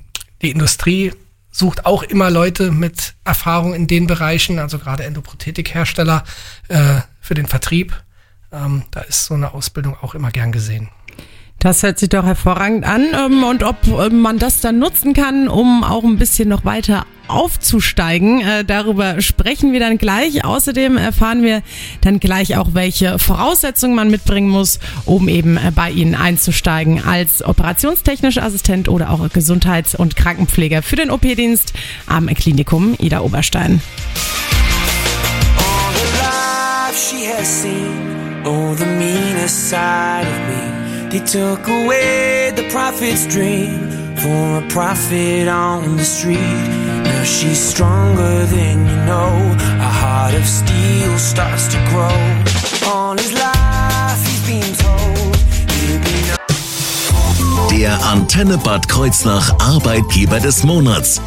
die 0.43 0.51
Industrie 0.51 1.13
sucht 1.51 1.87
auch 1.87 2.03
immer 2.03 2.31
Leute 2.31 2.71
mit 2.71 3.15
Erfahrung 3.25 3.75
in 3.75 3.87
den 3.87 4.07
Bereichen, 4.07 4.59
also 4.59 4.79
gerade 4.79 5.05
Endoprothetikhersteller 5.05 6.25
äh, 6.69 7.01
für 7.21 7.35
den 7.35 7.47
Vertrieb. 7.47 7.95
Ähm, 8.53 8.83
da 8.91 9.01
ist 9.01 9.25
so 9.25 9.35
eine 9.35 9.55
Ausbildung 9.55 9.97
auch 10.03 10.15
immer 10.15 10.31
gern 10.31 10.53
gesehen. 10.53 10.91
Das 11.59 11.83
hört 11.83 11.99
sich 11.99 12.11
doch 12.11 12.25
hervorragend 12.25 12.85
an. 12.85 13.07
Ähm, 13.15 13.43
und 13.43 13.63
ob 13.63 13.77
ähm, 13.87 14.21
man 14.21 14.39
das 14.39 14.61
dann 14.61 14.79
nutzen 14.79 15.15
kann, 15.15 15.49
um 15.49 15.83
auch 15.83 16.05
ein 16.05 16.19
bisschen 16.19 16.49
noch 16.49 16.65
weiter 16.65 17.07
aufzusteigen, 17.29 18.41
äh, 18.41 18.65
darüber 18.65 19.21
sprechen 19.21 19.73
wir 19.73 19.81
dann 19.81 19.99
gleich. 19.99 20.45
Außerdem 20.45 20.97
erfahren 20.97 21.43
wir 21.43 21.63
dann 22.01 22.21
gleich 22.21 22.57
auch, 22.57 22.71
welche 22.73 23.19
Voraussetzungen 23.19 23.95
man 23.95 24.11
mitbringen 24.11 24.49
muss, 24.49 24.79
um 25.05 25.29
eben 25.29 25.57
äh, 25.57 25.73
bei 25.75 25.91
Ihnen 25.91 26.15
einzusteigen 26.15 27.05
als 27.05 27.45
operationstechnischer 27.45 28.43
Assistent 28.43 28.89
oder 28.89 29.11
auch 29.11 29.29
Gesundheits- 29.31 29.95
und 29.95 30.17
Krankenpfleger 30.17 30.83
für 30.83 30.97
den 30.97 31.11
OP-Dienst 31.11 31.73
am 32.07 32.27
Klinikum 32.27 32.95
Ida 32.99 33.21
Oberstein. 33.21 33.81
They 41.09 41.21
took 41.21 41.67
away 41.69 42.53
the 42.55 42.69
prophet's 42.69 43.27
dream 43.27 43.89
for 44.17 44.59
a 44.59 44.67
prophet 44.69 45.49
on 45.49 45.97
the 45.97 46.05
street. 46.05 46.86
She's 47.27 47.59
stronger 47.59 48.47
than 48.47 48.87
you 48.87 48.97
know. 49.05 49.57
A 49.81 49.91
heart 49.91 50.35
of 50.35 50.47
steel 50.47 51.19
starts 51.19 51.67
to 51.69 51.79
grow. 51.91 52.89
All 52.89 53.17
his 53.19 53.33
life 53.33 54.21
he's 54.25 54.47
been 54.47 54.73
told 54.77 55.37
he'll 55.75 56.01
be 56.07 56.17
no 56.31 57.69
Der 57.69 57.99
Antenne 58.07 58.57
Bad 58.59 58.87
Kreuznach 58.89 59.53
Arbeitgeber 59.59 60.39
des 60.39 60.63
Monats. 60.63 61.21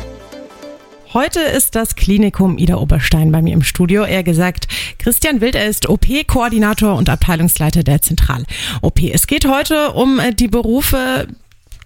Heute 1.13 1.41
ist 1.41 1.75
das 1.75 1.95
Klinikum 1.95 2.57
Ida 2.57 2.77
Oberstein 2.77 3.33
bei 3.33 3.41
mir 3.41 3.53
im 3.53 3.63
Studio. 3.63 4.03
Er 4.03 4.23
gesagt, 4.23 4.69
Christian 4.99 5.41
Wild, 5.41 5.55
er 5.55 5.67
ist 5.67 5.89
OP-Koordinator 5.89 6.95
und 6.95 7.09
Abteilungsleiter 7.09 7.83
der 7.83 8.01
Zentral-OP. 8.01 9.01
Es 9.11 9.27
geht 9.27 9.45
heute 9.45 9.91
um 9.91 10.19
äh, 10.19 10.33
die 10.33 10.47
Berufe 10.47 11.27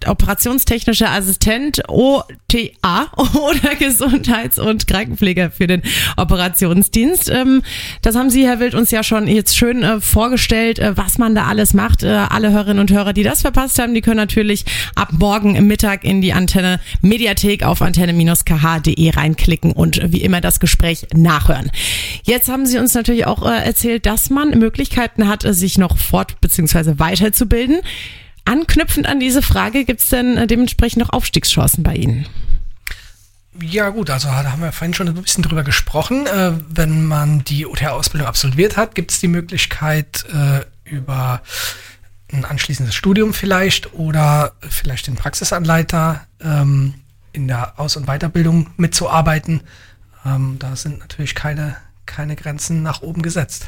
operationstechnischer 0.07 1.10
Assistent 1.10 1.81
OTA 1.88 3.12
oder 3.17 3.75
Gesundheits- 3.77 4.60
und 4.60 4.88
Krankenpfleger 4.88 5.51
für 5.51 5.67
den 5.67 5.81
Operationsdienst. 6.17 7.29
Ähm, 7.29 7.62
das 8.01 8.15
haben 8.15 8.29
Sie, 8.29 8.45
Herr 8.45 8.60
Wild, 8.60 8.75
uns 8.75 8.91
ja 8.91 9.03
schon 9.03 9.27
jetzt 9.27 9.57
schön 9.57 9.83
äh, 9.83 10.01
vorgestellt, 10.01 10.79
äh, 10.79 10.95
was 10.98 11.17
man 11.17 11.36
da 11.36 11.45
alles 11.45 11.74
macht. 11.74 12.03
Äh, 12.03 12.10
alle 12.10 12.51
Hörerinnen 12.51 12.79
und 12.79 12.91
Hörer, 12.91 13.13
die 13.13 13.24
das 13.24 13.41
verpasst 13.41 13.79
haben, 13.79 13.93
die 13.93 14.01
können 14.01 14.17
natürlich 14.17 14.65
ab 14.95 15.10
morgen 15.12 15.67
Mittag 15.67 16.03
in 16.03 16.22
die 16.22 16.33
Antenne 16.33 16.79
Mediathek 17.01 17.63
auf 17.63 17.81
antenne-kh.de 17.81 19.10
reinklicken 19.10 19.72
und 19.72 20.01
wie 20.12 20.22
immer 20.22 20.41
das 20.41 20.60
Gespräch 20.60 21.07
nachhören. 21.13 21.72
Jetzt 22.24 22.50
haben 22.50 22.65
Sie 22.65 22.77
uns 22.77 22.93
natürlich 22.93 23.25
auch 23.25 23.43
erzählt, 23.43 24.05
dass 24.05 24.29
man 24.29 24.57
Möglichkeiten 24.57 25.27
hat, 25.27 25.43
sich 25.48 25.77
noch 25.77 25.98
fort- 25.98 26.39
bzw. 26.41 27.00
weiterzubilden. 27.00 27.81
Anknüpfend 28.45 29.07
an 29.07 29.19
diese 29.19 29.41
Frage, 29.41 29.85
gibt 29.85 30.01
es 30.01 30.09
denn 30.09 30.38
äh, 30.38 30.47
dementsprechend 30.47 31.01
noch 31.01 31.09
Aufstiegschancen 31.09 31.83
bei 31.83 31.95
Ihnen? 31.95 32.27
Ja 33.62 33.89
gut, 33.89 34.09
also 34.09 34.27
da 34.27 34.51
haben 34.51 34.62
wir 34.62 34.71
vorhin 34.71 34.93
schon 34.93 35.07
ein 35.07 35.13
bisschen 35.13 35.43
drüber 35.43 35.63
gesprochen. 35.63 36.25
Äh, 36.25 36.53
wenn 36.69 37.05
man 37.05 37.43
die 37.43 37.65
OTH-Ausbildung 37.65 38.27
absolviert 38.27 38.77
hat, 38.77 38.95
gibt 38.95 39.12
es 39.12 39.19
die 39.19 39.27
Möglichkeit 39.27 40.25
äh, 40.33 40.65
über 40.89 41.41
ein 42.31 42.45
anschließendes 42.45 42.95
Studium 42.95 43.33
vielleicht 43.33 43.93
oder 43.93 44.53
vielleicht 44.67 45.07
den 45.07 45.15
Praxisanleiter 45.15 46.25
ähm, 46.41 46.95
in 47.31 47.47
der 47.47 47.79
Aus- 47.79 47.95
und 47.95 48.07
Weiterbildung 48.07 48.71
mitzuarbeiten. 48.77 49.62
Ähm, 50.25 50.57
da 50.57 50.75
sind 50.75 51.00
natürlich 51.00 51.35
keine, 51.35 51.77
keine 52.05 52.35
Grenzen 52.35 52.81
nach 52.81 53.01
oben 53.01 53.21
gesetzt. 53.21 53.67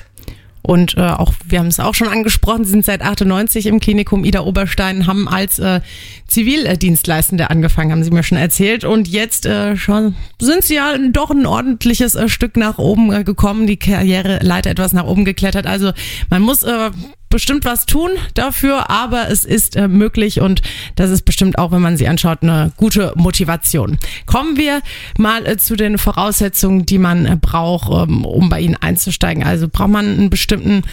Und 0.66 0.98
äh, 0.98 1.02
auch, 1.02 1.34
wir 1.46 1.60
haben 1.60 1.68
es 1.68 1.80
auch 1.80 1.94
schon 1.94 2.08
angesprochen, 2.08 2.66
Sie 2.66 2.72
sind 2.72 2.86
seit 2.86 3.02
98 3.02 3.68
im 3.68 3.80
Klinikum 3.80 4.26
Ida 4.26 4.42
Oberstein, 4.42 5.08
haben 5.08 5.28
als 5.28 5.60
äh, 5.60 5.82
Zivildienstleistende 6.28 7.50
angefangen, 7.50 7.92
haben 7.92 8.04
Sie 8.04 8.12
mir 8.12 8.24
schon 8.24 8.38
erzählt. 8.38 8.84
Und 8.84 9.08
jetzt 9.08 9.46
äh, 9.46 9.78
schon 9.78 10.16
sind 10.40 10.64
Sie 10.64 10.76
ja 10.76 10.98
doch 11.12 11.30
ein 11.30 11.46
ordentliches 11.46 12.16
äh, 12.16 12.28
Stück 12.30 12.58
nach 12.58 12.78
oben 12.78 13.14
äh, 13.14 13.24
gekommen, 13.24 13.68
die 13.68 13.78
Karriereleiter 13.78 14.72
etwas 14.72 14.94
nach 14.94 15.06
oben 15.06 15.24
geklettert. 15.24 15.68
Also 15.68 15.92
man 16.30 16.42
muss 16.42 16.64
äh, 16.64 16.92
bestimmt 17.36 17.66
was 17.66 17.86
tun 17.86 18.12
dafür, 18.34 18.90
aber 18.90 19.30
es 19.30 19.44
ist 19.44 19.76
äh, 19.76 19.90
möglich 19.90 20.40
und 20.40 20.62
das 20.96 21.10
ist 21.10 21.24
bestimmt 21.24 21.58
auch, 21.58 21.74
wenn 21.74 21.82
man 21.82 21.98
sie 21.98 22.08
anschaut, 22.08 22.44
eine 22.44 22.72
gute 22.78 23.12
Motivation. 23.18 23.98
Kommen 24.26 24.56
wir 24.56 24.82
mal 25.18 25.46
äh, 25.46 25.58
zu 25.58 25.76
den 25.76 25.98
Voraussetzungen, 25.98 26.86
die 26.86 26.98
man 26.98 27.26
äh, 27.26 27.36
braucht, 27.36 27.90
ähm, 27.92 28.24
um 28.24 28.48
bei 28.48 28.62
Ihnen 28.62 28.78
einzusteigen. 28.78 29.44
Also 29.44 29.68
braucht 29.68 29.90
man 29.90 30.06
einen 30.06 30.30
bestimmten 30.30 30.84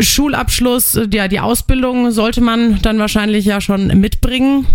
Schulabschluss, 0.00 0.94
äh, 0.94 1.08
ja, 1.12 1.28
die 1.28 1.40
Ausbildung 1.40 2.10
sollte 2.10 2.40
man 2.40 2.80
dann 2.80 2.98
wahrscheinlich 2.98 3.44
ja 3.44 3.60
schon 3.60 3.88
mitbringen. 4.00 4.66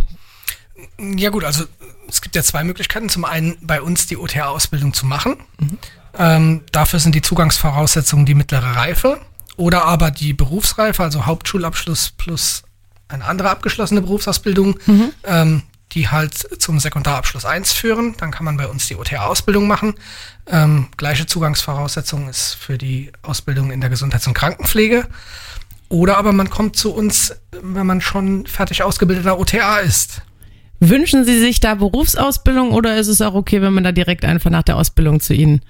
Ja 1.17 1.31
gut, 1.31 1.45
also 1.45 1.63
es 2.07 2.21
gibt 2.21 2.35
ja 2.35 2.43
zwei 2.43 2.63
Möglichkeiten. 2.63 3.09
Zum 3.09 3.25
einen 3.25 3.57
bei 3.61 3.81
uns 3.81 4.05
die 4.05 4.17
OTA-Ausbildung 4.17 4.93
zu 4.93 5.07
machen. 5.07 5.37
Mhm. 5.59 5.77
Ähm, 6.19 6.61
dafür 6.71 6.99
sind 6.99 7.15
die 7.15 7.23
Zugangsvoraussetzungen 7.23 8.27
die 8.27 8.35
mittlere 8.35 8.75
Reife. 8.75 9.19
Oder 9.57 9.85
aber 9.85 10.11
die 10.11 10.33
Berufsreife, 10.33 11.03
also 11.03 11.25
Hauptschulabschluss 11.25 12.11
plus 12.11 12.63
eine 13.07 13.25
andere 13.25 13.49
abgeschlossene 13.49 14.01
Berufsausbildung, 14.01 14.79
mhm. 14.85 15.11
ähm, 15.23 15.63
die 15.91 16.07
halt 16.07 16.33
zum 16.61 16.79
Sekundarabschluss 16.79 17.45
1 17.45 17.73
führen. 17.73 18.15
Dann 18.17 18.31
kann 18.31 18.45
man 18.45 18.57
bei 18.57 18.67
uns 18.67 18.87
die 18.87 18.95
OTA-Ausbildung 18.95 19.67
machen. 19.67 19.95
Ähm, 20.47 20.87
gleiche 20.97 21.25
Zugangsvoraussetzung 21.25 22.29
ist 22.29 22.53
für 22.53 22.77
die 22.77 23.11
Ausbildung 23.21 23.71
in 23.71 23.81
der 23.81 23.89
Gesundheits- 23.89 24.27
und 24.27 24.33
Krankenpflege. 24.33 25.07
Oder 25.89 26.17
aber 26.17 26.31
man 26.31 26.49
kommt 26.49 26.77
zu 26.77 26.93
uns, 26.93 27.35
wenn 27.51 27.85
man 27.85 27.99
schon 27.99 28.45
fertig 28.45 28.83
ausgebildeter 28.83 29.37
OTA 29.37 29.79
ist. 29.79 30.21
Wünschen 30.79 31.25
Sie 31.25 31.37
sich 31.37 31.59
da 31.59 31.75
Berufsausbildung 31.75 32.71
oder 32.71 32.97
ist 32.97 33.07
es 33.07 33.21
auch 33.21 33.33
okay, 33.33 33.61
wenn 33.61 33.73
man 33.73 33.83
da 33.83 33.91
direkt 33.91 34.23
einfach 34.23 34.49
nach 34.49 34.63
der 34.63 34.77
Ausbildung 34.77 35.19
zu 35.19 35.33
Ihnen 35.33 35.61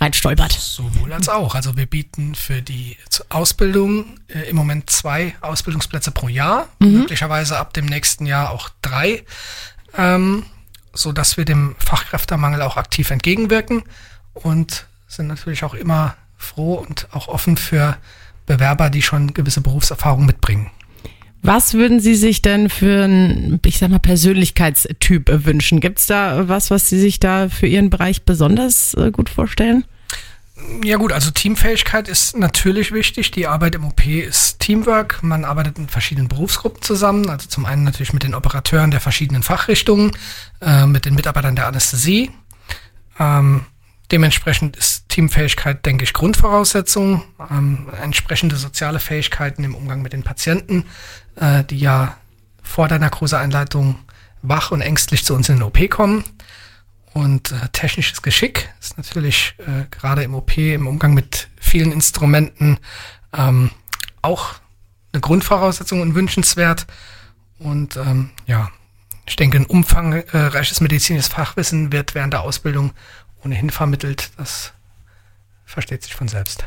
reinstolpert. 0.00 0.52
Sowohl 0.52 1.12
als 1.12 1.28
auch. 1.28 1.54
Also 1.54 1.76
wir 1.76 1.86
bieten 1.86 2.34
für 2.34 2.62
die 2.62 2.96
Ausbildung 3.28 4.20
äh, 4.28 4.48
im 4.50 4.56
Moment 4.56 4.90
zwei 4.90 5.34
Ausbildungsplätze 5.40 6.10
pro 6.10 6.28
Jahr, 6.28 6.68
mhm. 6.78 7.00
möglicherweise 7.00 7.58
ab 7.58 7.72
dem 7.74 7.86
nächsten 7.86 8.26
Jahr 8.26 8.50
auch 8.50 8.70
drei, 8.82 9.24
ähm, 9.96 10.44
so 10.92 11.12
dass 11.12 11.36
wir 11.36 11.44
dem 11.44 11.76
Fachkräftemangel 11.78 12.62
auch 12.62 12.76
aktiv 12.76 13.10
entgegenwirken 13.10 13.82
und 14.32 14.86
sind 15.06 15.28
natürlich 15.28 15.64
auch 15.64 15.74
immer 15.74 16.16
froh 16.36 16.74
und 16.74 17.08
auch 17.12 17.28
offen 17.28 17.56
für 17.56 17.96
Bewerber, 18.46 18.90
die 18.90 19.02
schon 19.02 19.32
gewisse 19.32 19.60
Berufserfahrung 19.60 20.26
mitbringen. 20.26 20.70
Was 21.46 21.74
würden 21.74 22.00
Sie 22.00 22.14
sich 22.14 22.40
denn 22.40 22.70
für 22.70 23.04
einen, 23.04 23.60
ich 23.66 23.78
sag 23.78 23.90
mal, 23.90 23.98
Persönlichkeitstyp 23.98 25.44
wünschen? 25.44 25.80
Gibt 25.80 25.98
es 25.98 26.06
da 26.06 26.48
was, 26.48 26.70
was 26.70 26.88
Sie 26.88 26.98
sich 26.98 27.20
da 27.20 27.50
für 27.50 27.66
Ihren 27.66 27.90
Bereich 27.90 28.22
besonders 28.22 28.94
äh, 28.94 29.10
gut 29.10 29.28
vorstellen? 29.28 29.84
Ja 30.82 30.96
gut, 30.96 31.12
also 31.12 31.30
Teamfähigkeit 31.30 32.08
ist 32.08 32.38
natürlich 32.38 32.92
wichtig. 32.92 33.30
Die 33.30 33.46
Arbeit 33.46 33.74
im 33.74 33.84
OP 33.84 34.06
ist 34.06 34.60
Teamwork. 34.60 35.22
Man 35.22 35.44
arbeitet 35.44 35.78
in 35.78 35.86
verschiedenen 35.86 36.28
Berufsgruppen 36.28 36.80
zusammen. 36.80 37.28
Also 37.28 37.46
zum 37.46 37.66
einen 37.66 37.84
natürlich 37.84 38.14
mit 38.14 38.22
den 38.22 38.34
Operateuren 38.34 38.90
der 38.90 39.00
verschiedenen 39.00 39.42
Fachrichtungen, 39.42 40.12
äh, 40.62 40.86
mit 40.86 41.04
den 41.04 41.14
Mitarbeitern 41.14 41.56
der 41.56 41.66
Anästhesie. 41.66 42.30
Ähm, 43.18 43.66
dementsprechend 44.10 44.76
ist 44.76 45.08
Teamfähigkeit, 45.08 45.84
denke 45.86 46.04
ich, 46.04 46.12
Grundvoraussetzung. 46.12 47.22
Ähm, 47.50 47.88
entsprechende 48.00 48.56
soziale 48.56 49.00
Fähigkeiten 49.00 49.64
im 49.64 49.74
Umgang 49.74 50.02
mit 50.02 50.12
den 50.12 50.22
Patienten, 50.22 50.84
äh, 51.36 51.64
die 51.64 51.78
ja 51.78 52.16
vor 52.62 52.88
der 52.88 52.98
Narkoseeinleitung 52.98 53.96
wach 54.42 54.70
und 54.70 54.80
ängstlich 54.80 55.24
zu 55.24 55.34
uns 55.34 55.48
in 55.48 55.56
den 55.56 55.62
OP 55.62 55.90
kommen. 55.90 56.24
Und 57.12 57.52
äh, 57.52 57.68
technisches 57.72 58.22
Geschick 58.22 58.70
ist 58.80 58.96
natürlich 58.96 59.54
äh, 59.58 59.84
gerade 59.90 60.24
im 60.24 60.34
OP, 60.34 60.58
im 60.58 60.86
Umgang 60.88 61.14
mit 61.14 61.48
vielen 61.60 61.92
Instrumenten 61.92 62.78
ähm, 63.32 63.70
auch 64.20 64.54
eine 65.12 65.20
Grundvoraussetzung 65.20 66.00
und 66.00 66.14
wünschenswert. 66.14 66.86
Und 67.58 67.96
ähm, 67.96 68.30
ja, 68.46 68.70
ich 69.26 69.36
denke, 69.36 69.58
ein 69.58 69.66
umfangreiches 69.66 70.80
medizinisches 70.80 71.28
Fachwissen 71.28 71.92
wird 71.92 72.14
während 72.14 72.32
der 72.32 72.42
Ausbildung 72.42 72.92
ohnehin 73.44 73.70
vermittelt. 73.70 74.30
Das 74.36 74.72
versteht 75.64 76.02
sich 76.02 76.14
von 76.14 76.28
selbst. 76.28 76.64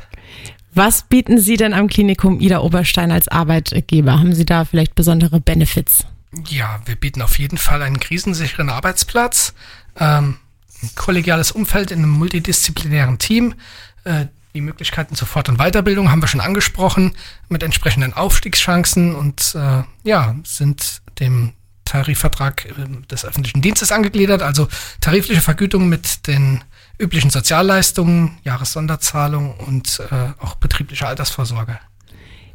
Was 0.73 1.03
bieten 1.03 1.39
Sie 1.39 1.57
denn 1.57 1.73
am 1.73 1.87
Klinikum 1.87 2.39
Ida 2.39 2.59
Oberstein 2.59 3.11
als 3.11 3.27
Arbeitgeber? 3.27 4.19
Haben 4.19 4.35
Sie 4.35 4.45
da 4.45 4.65
vielleicht 4.65 4.95
besondere 4.95 5.39
Benefits? 5.39 6.05
Ja, 6.49 6.81
wir 6.85 6.95
bieten 6.95 7.21
auf 7.21 7.39
jeden 7.39 7.57
Fall 7.57 7.81
einen 7.81 7.99
krisensicheren 7.99 8.69
Arbeitsplatz, 8.69 9.53
ähm, 9.97 10.37
ein 10.83 10.89
kollegiales 10.95 11.51
Umfeld 11.51 11.89
in 11.91 11.99
einem 11.99 12.11
multidisziplinären 12.11 13.17
Team. 13.17 13.55
Äh, 14.03 14.27
die 14.53 14.61
Möglichkeiten 14.61 15.15
zur 15.15 15.27
Fort- 15.27 15.49
und 15.49 15.57
Weiterbildung 15.57 16.11
haben 16.11 16.21
wir 16.21 16.27
schon 16.27 16.41
angesprochen, 16.41 17.15
mit 17.49 17.63
entsprechenden 17.63 18.13
Aufstiegschancen 18.13 19.15
und 19.15 19.55
äh, 19.55 19.83
ja, 20.03 20.35
sind 20.43 21.01
dem 21.19 21.53
Tarifvertrag 21.87 22.65
äh, 22.65 23.07
des 23.09 23.25
öffentlichen 23.25 23.61
Dienstes 23.61 23.91
angegliedert, 23.91 24.41
also 24.41 24.67
tarifliche 25.01 25.41
Vergütung 25.41 25.89
mit 25.89 26.27
den 26.27 26.63
üblichen 26.99 27.29
Sozialleistungen, 27.29 28.37
Jahressonderzahlung 28.43 29.55
und 29.55 30.01
äh, 30.11 30.43
auch 30.43 30.55
betriebliche 30.55 31.07
Altersvorsorge. 31.07 31.79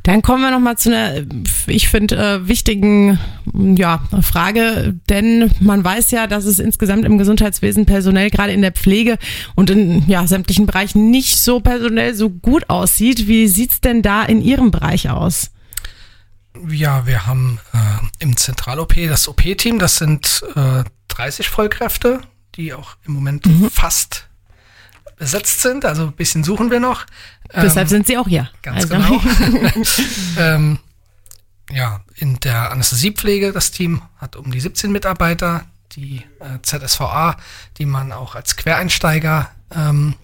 Dann 0.03 0.23
kommen 0.23 0.43
wir 0.43 0.51
nochmal 0.51 0.77
zu 0.77 0.91
einer, 0.91 1.25
ich 1.69 1.89
finde, 1.89 2.17
äh, 2.17 2.49
wichtigen 2.49 3.21
ja, 3.55 4.03
Frage, 4.21 4.99
denn 5.09 5.53
man 5.61 5.85
weiß 5.85 6.11
ja, 6.11 6.27
dass 6.27 6.45
es 6.45 6.59
insgesamt 6.59 7.05
im 7.05 7.19
Gesundheitswesen 7.19 7.87
personell, 7.87 8.29
gerade 8.31 8.53
in 8.53 8.63
der 8.63 8.73
Pflege 8.73 9.17
und 9.55 9.71
in 9.71 10.03
ja, 10.09 10.27
sämtlichen 10.27 10.67
Bereichen 10.67 11.13
nicht 11.13 11.39
so 11.39 11.61
personell 11.61 12.15
so 12.17 12.31
gut 12.31 12.69
aussieht. 12.69 13.29
Wie 13.29 13.47
sieht's 13.47 13.81
denn 13.81 14.03
da 14.03 14.25
in 14.25 14.43
Ihrem 14.43 14.73
Bereich 14.73 15.09
aus? 15.09 15.53
Ja, 16.69 17.07
wir 17.07 17.27
haben 17.27 17.59
äh, 17.73 17.79
im 18.19 18.37
Zentral-OP 18.37 18.95
das 19.09 19.27
OP-Team, 19.29 19.79
das 19.79 19.97
sind 19.97 20.45
äh, 20.55 20.85
30 21.09 21.49
Vollkräfte, 21.49 22.21
die 22.55 22.75
auch 22.75 22.97
im 23.05 23.15
Moment 23.15 23.47
mhm. 23.47 23.71
fast 23.71 24.29
besetzt 25.17 25.63
sind. 25.63 25.85
Also 25.85 26.03
ein 26.03 26.13
bisschen 26.13 26.45
suchen 26.45 26.71
wir 26.71 26.81
noch. 26.81 27.07
Deshalb 27.55 27.87
ähm, 27.87 27.91
sind 27.91 28.07
sie 28.07 28.19
auch 28.19 28.29
hier. 28.29 28.51
Ganz 28.63 28.91
also. 28.91 28.97
genau. 28.97 29.23
ähm, 30.39 30.79
ja, 31.71 32.01
in 32.17 32.39
der 32.41 32.71
Anästhesiepflege, 32.71 33.53
das 33.53 33.71
Team 33.71 34.03
hat 34.19 34.37
um 34.37 34.51
die 34.51 34.61
17 34.61 34.91
Mitarbeiter. 34.93 35.65
Die 35.93 36.23
äh, 36.41 36.59
ZSVA, 36.63 37.37
die 37.77 37.85
man 37.85 38.13
auch 38.13 38.35
als 38.35 38.57
Quereinsteiger 38.57 39.51
ähm, 39.75 40.15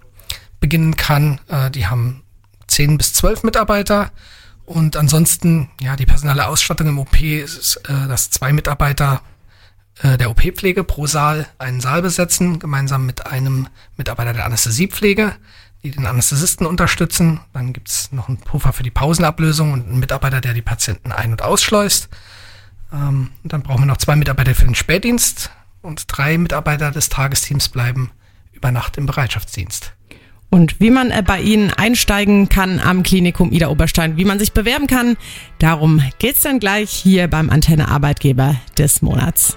beginnen 0.60 0.96
kann, 0.96 1.40
äh, 1.48 1.70
die 1.70 1.86
haben 1.86 2.22
10 2.68 2.96
bis 2.96 3.12
12 3.14 3.42
Mitarbeiter. 3.42 4.10
Und 4.68 4.98
ansonsten, 4.98 5.70
ja, 5.80 5.96
die 5.96 6.04
personelle 6.04 6.46
Ausstattung 6.46 6.88
im 6.88 6.98
OP 6.98 7.22
ist, 7.22 7.76
äh, 7.88 8.06
dass 8.06 8.28
zwei 8.28 8.52
Mitarbeiter 8.52 9.22
äh, 10.02 10.18
der 10.18 10.28
OP-Pflege 10.28 10.84
pro 10.84 11.06
Saal 11.06 11.46
einen 11.56 11.80
Saal 11.80 12.02
besetzen, 12.02 12.58
gemeinsam 12.58 13.06
mit 13.06 13.26
einem 13.26 13.68
Mitarbeiter 13.96 14.34
der 14.34 14.44
Anästhesiepflege, 14.44 15.34
die 15.82 15.90
den 15.90 16.04
Anästhesisten 16.04 16.66
unterstützen. 16.66 17.40
Dann 17.54 17.72
gibt's 17.72 18.12
noch 18.12 18.28
einen 18.28 18.36
Puffer 18.36 18.74
für 18.74 18.82
die 18.82 18.90
Pausenablösung 18.90 19.72
und 19.72 19.88
einen 19.88 20.00
Mitarbeiter, 20.00 20.42
der 20.42 20.52
die 20.52 20.60
Patienten 20.60 21.12
ein- 21.12 21.32
und 21.32 21.40
ausschleust. 21.40 22.10
Ähm, 22.92 23.30
und 23.42 23.50
dann 23.54 23.62
brauchen 23.62 23.84
wir 23.84 23.86
noch 23.86 23.96
zwei 23.96 24.16
Mitarbeiter 24.16 24.54
für 24.54 24.66
den 24.66 24.74
Spätdienst 24.74 25.50
und 25.80 26.04
drei 26.08 26.36
Mitarbeiter 26.36 26.90
des 26.90 27.08
Tagesteams 27.08 27.70
bleiben 27.70 28.10
über 28.52 28.70
Nacht 28.70 28.98
im 28.98 29.06
Bereitschaftsdienst 29.06 29.94
und 30.50 30.80
wie 30.80 30.90
man 30.90 31.10
äh, 31.10 31.22
bei 31.24 31.40
Ihnen 31.40 31.70
einsteigen 31.70 32.48
kann 32.48 32.80
am 32.80 33.02
Klinikum 33.02 33.52
Ida 33.52 33.68
Oberstein, 33.68 34.16
wie 34.16 34.24
man 34.24 34.38
sich 34.38 34.52
bewerben 34.52 34.86
kann. 34.86 35.16
Darum 35.58 36.02
geht's 36.18 36.42
dann 36.42 36.60
gleich 36.60 36.90
hier 36.90 37.28
beim 37.28 37.50
Antenne 37.50 37.88
Arbeitgeber 37.88 38.56
des 38.76 39.02
Monats. 39.02 39.56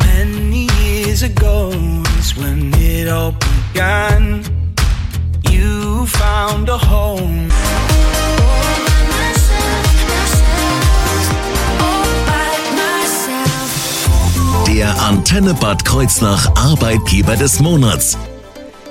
Many 0.00 0.68
years 0.82 1.22
ago 1.22 1.72
is 2.18 2.36
when 2.36 2.72
it 2.74 3.08
all 3.08 3.34
began. 3.72 4.42
You 5.50 6.06
found 6.06 6.70
a 6.70 6.78
home. 6.78 7.48
Der 14.82 15.00
Antenne 15.00 15.54
Bad 15.54 15.84
Kreuznach 15.84 16.56
Arbeitgeber 16.56 17.36
des 17.36 17.60
Monats. 17.60 18.18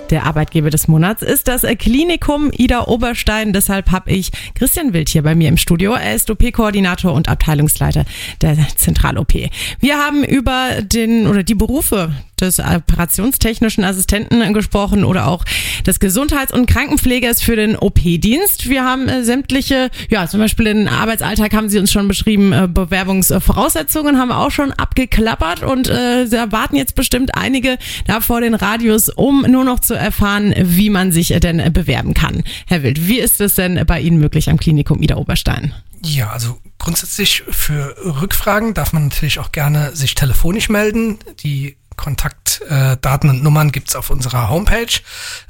Der 0.10 0.26
Arbeitgeber 0.26 0.70
des 0.70 0.88
Monats 0.88 1.22
ist 1.22 1.50
das 1.50 1.64
Klinikum 1.80 2.50
Ida 2.54 2.86
Oberstein. 2.86 3.52
Deshalb 3.52 3.92
habe 3.92 4.10
ich 4.10 4.32
Christian 4.56 4.94
Wild 4.94 5.10
hier 5.10 5.22
bei 5.22 5.36
mir 5.36 5.50
im 5.50 5.58
Studio. 5.58 5.92
Er 5.92 6.16
ist 6.16 6.32
OP-Koordinator 6.32 7.12
und 7.12 7.28
Abteilungsleiter 7.28 8.06
der 8.40 8.58
Zentral-OP. 8.74 9.34
Wir 9.82 9.98
haben 9.98 10.24
über 10.24 10.82
den 10.82 11.28
oder 11.28 11.44
die 11.44 11.56
Berufe 11.56 12.14
des 12.42 12.60
operationstechnischen 12.60 13.84
Assistenten 13.84 14.54
gesprochen 14.54 15.04
oder 15.04 15.28
auch 15.28 15.46
des 15.86 16.00
Gesundheits- 16.00 16.54
und 16.54 16.66
Krankenpflegers 16.66 17.42
für 17.42 17.56
den 17.56 17.76
OP-Dienst. 17.76 18.70
Wir 18.70 18.84
haben 18.84 19.08
äh, 19.08 19.24
sämtliche, 19.24 19.90
ja, 20.10 20.28
zum 20.28 20.40
Beispiel 20.40 20.66
den 20.66 20.88
Arbeitsalltag 20.88 21.54
haben 21.54 21.70
Sie 21.70 21.80
uns 21.80 21.92
schon 21.92 22.08
beschrieben, 22.08 22.52
äh, 22.54 22.68
Bewerbungsvoraussetzungen 22.68 24.18
haben 24.18 24.30
wir 24.30 24.40
auch 24.40 24.52
schon 24.52 24.72
abgeklappert 24.72 25.64
und 25.64 25.88
äh, 25.88 26.28
da 26.28 26.52
warten 26.52 26.76
jetzt 26.76 26.96
bestimmt 26.96 27.36
einige 27.36 27.78
da 28.08 28.22
vor 28.22 28.42
den 28.42 28.56
Radios, 28.56 29.10
um 29.10 29.42
nur 29.44 29.64
noch 29.64 29.80
zu 29.80 29.94
erfahren, 29.94 30.54
wie 30.58 30.90
man 30.90 31.12
sich 31.12 31.30
denn 31.30 31.72
bewerben 31.74 32.14
kann. 32.14 32.44
Herr 32.68 32.84
Wild, 32.84 33.08
wie 33.08 33.20
ist 33.20 33.42
es 33.42 33.56
denn 33.56 33.84
bei 33.86 34.02
Ihnen 34.02 34.20
möglich 34.20 34.50
am 34.50 34.58
Klinikum 34.58 35.02
Ida 35.02 35.16
Oberstein? 35.16 35.74
Ja, 36.04 36.32
also 36.32 36.60
grundsätzlich 36.80 37.44
für 37.50 37.96
Rückfragen 38.22 38.74
darf 38.74 38.92
man 38.94 39.04
natürlich 39.04 39.40
auch 39.40 39.52
gerne 39.52 39.96
sich 39.96 40.16
telefonisch 40.16 40.70
melden. 40.70 41.20
Die 41.44 41.78
Kontaktdaten 42.02 43.30
und 43.30 43.44
Nummern 43.44 43.72
gibt's 43.72 43.96
auf 43.96 44.10
unserer 44.10 44.50
Homepage. 44.50 45.02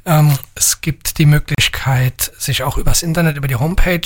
Ähm, 0.05 0.37
es 0.53 0.81
gibt 0.81 1.17
die 1.17 1.25
Möglichkeit, 1.25 2.29
sich 2.37 2.63
auch 2.63 2.77
übers 2.77 3.03
Internet, 3.03 3.37
über 3.37 3.47
die 3.47 3.55
Homepage 3.55 4.01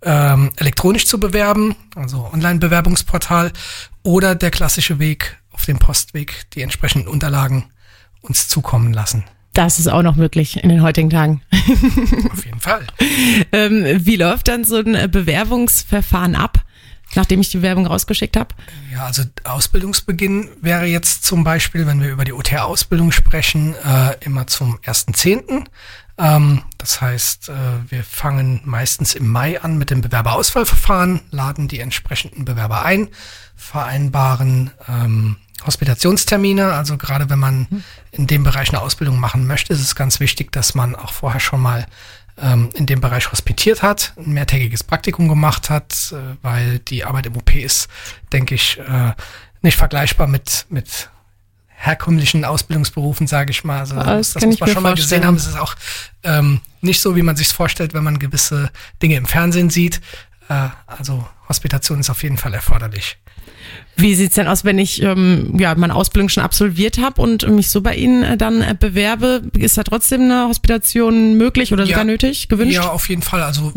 ähm, 0.00 0.50
elektronisch 0.56 1.06
zu 1.06 1.20
bewerben, 1.20 1.76
also 1.94 2.30
Online-Bewerbungsportal 2.32 3.52
oder 4.02 4.34
der 4.34 4.50
klassische 4.50 5.00
Weg 5.00 5.36
auf 5.50 5.66
dem 5.66 5.78
Postweg, 5.78 6.46
die 6.54 6.62
entsprechenden 6.62 7.08
Unterlagen 7.08 7.66
uns 8.22 8.48
zukommen 8.48 8.94
lassen. 8.94 9.24
Das 9.52 9.78
ist 9.78 9.88
auch 9.88 10.02
noch 10.02 10.16
möglich 10.16 10.62
in 10.62 10.70
den 10.70 10.80
heutigen 10.80 11.10
Tagen. 11.10 11.42
Auf 12.32 12.46
jeden 12.46 12.60
Fall. 12.60 12.86
ähm, 13.52 13.84
wie 14.06 14.16
läuft 14.16 14.48
dann 14.48 14.64
so 14.64 14.76
ein 14.76 15.10
Bewerbungsverfahren 15.10 16.36
ab? 16.36 16.61
Nachdem 17.16 17.40
ich 17.40 17.50
die 17.50 17.58
Bewerbung 17.58 17.86
rausgeschickt 17.86 18.36
habe? 18.36 18.54
Ja, 18.92 19.06
also 19.06 19.22
Ausbildungsbeginn 19.44 20.50
wäre 20.60 20.86
jetzt 20.86 21.24
zum 21.24 21.44
Beispiel, 21.44 21.86
wenn 21.86 22.00
wir 22.00 22.10
über 22.10 22.24
die 22.24 22.32
OTR-Ausbildung 22.32 23.12
sprechen, 23.12 23.74
äh, 23.74 24.16
immer 24.20 24.46
zum 24.46 24.78
1.10. 24.78 25.66
Ähm, 26.18 26.62
das 26.78 27.00
heißt, 27.00 27.48
äh, 27.48 27.52
wir 27.88 28.04
fangen 28.04 28.60
meistens 28.64 29.14
im 29.14 29.28
Mai 29.28 29.60
an 29.60 29.78
mit 29.78 29.90
dem 29.90 30.02
Bewerberauswahlverfahren, 30.02 31.20
laden 31.30 31.68
die 31.68 31.80
entsprechenden 31.80 32.44
Bewerber 32.44 32.84
ein, 32.84 33.08
vereinbaren 33.56 34.70
ähm, 34.88 35.36
Hospitationstermine. 35.66 36.72
Also 36.72 36.96
gerade 36.96 37.30
wenn 37.30 37.38
man 37.38 37.66
hm. 37.70 37.84
in 38.10 38.26
dem 38.26 38.42
Bereich 38.44 38.68
eine 38.70 38.80
Ausbildung 38.80 39.18
machen 39.18 39.46
möchte, 39.46 39.72
ist 39.72 39.80
es 39.80 39.94
ganz 39.94 40.20
wichtig, 40.20 40.52
dass 40.52 40.74
man 40.74 40.94
auch 40.94 41.12
vorher 41.12 41.40
schon 41.40 41.60
mal 41.60 41.86
ähm, 42.40 42.70
in 42.74 42.86
dem 42.86 43.00
Bereich 43.00 43.30
hospitiert 43.30 43.82
hat, 43.82 44.14
ein 44.16 44.32
mehrtägiges 44.32 44.82
Praktikum 44.84 45.28
gemacht 45.28 45.70
hat, 45.70 46.12
äh, 46.12 46.36
weil 46.42 46.78
die 46.78 47.04
Arbeit 47.04 47.26
im 47.26 47.36
OP 47.36 47.54
ist, 47.54 47.88
denke 48.32 48.54
ich, 48.54 48.78
äh, 48.78 49.12
nicht 49.60 49.76
vergleichbar 49.76 50.26
mit, 50.26 50.66
mit 50.68 51.10
herkömmlichen 51.68 52.44
Ausbildungsberufen, 52.44 53.26
sage 53.26 53.50
ich 53.50 53.64
mal. 53.64 53.80
Also, 53.80 53.96
das, 53.96 54.34
das 54.34 54.44
muss 54.44 54.60
man 54.60 54.70
schon 54.70 54.82
mal 54.82 54.94
gesehen 54.94 55.24
haben. 55.24 55.36
Es 55.36 55.46
ist 55.46 55.58
auch 55.58 55.74
ähm, 56.22 56.60
nicht 56.80 57.00
so, 57.00 57.16
wie 57.16 57.22
man 57.22 57.36
sich 57.36 57.48
vorstellt, 57.48 57.92
wenn 57.92 58.04
man 58.04 58.18
gewisse 58.18 58.70
Dinge 59.02 59.16
im 59.16 59.26
Fernsehen 59.26 59.68
sieht. 59.68 60.00
Äh, 60.48 60.68
also 60.86 61.26
Hospitation 61.48 62.00
ist 62.00 62.10
auf 62.10 62.22
jeden 62.22 62.38
Fall 62.38 62.54
erforderlich. 62.54 63.18
Wie 63.96 64.14
sieht's 64.14 64.34
denn 64.36 64.48
aus, 64.48 64.64
wenn 64.64 64.78
ich 64.78 65.02
ähm, 65.02 65.54
ja 65.58 65.74
meine 65.74 65.94
Ausbildung 65.94 66.28
schon 66.28 66.42
absolviert 66.42 66.98
habe 66.98 67.20
und 67.20 67.46
mich 67.48 67.70
so 67.70 67.82
bei 67.82 67.94
Ihnen 67.94 68.22
äh, 68.22 68.36
dann 68.36 68.62
äh, 68.62 68.74
bewerbe? 68.78 69.42
Ist 69.56 69.76
da 69.76 69.82
trotzdem 69.82 70.22
eine 70.22 70.48
Hospitation 70.48 71.36
möglich 71.36 71.72
oder 71.72 71.84
ja, 71.84 71.90
sogar 71.90 72.04
nötig, 72.04 72.48
gewünscht? 72.48 72.74
Ja, 72.74 72.90
auf 72.90 73.08
jeden 73.08 73.22
Fall. 73.22 73.42
Also 73.42 73.72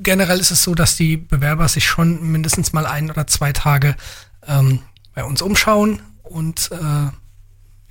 generell 0.00 0.40
ist 0.40 0.50
es 0.50 0.62
so, 0.62 0.74
dass 0.74 0.96
die 0.96 1.16
Bewerber 1.16 1.68
sich 1.68 1.86
schon 1.86 2.30
mindestens 2.30 2.72
mal 2.72 2.86
ein 2.86 3.10
oder 3.10 3.26
zwei 3.26 3.52
Tage 3.52 3.96
ähm, 4.46 4.80
bei 5.14 5.24
uns 5.24 5.42
umschauen 5.42 6.02
und 6.22 6.70
äh, 6.72 7.10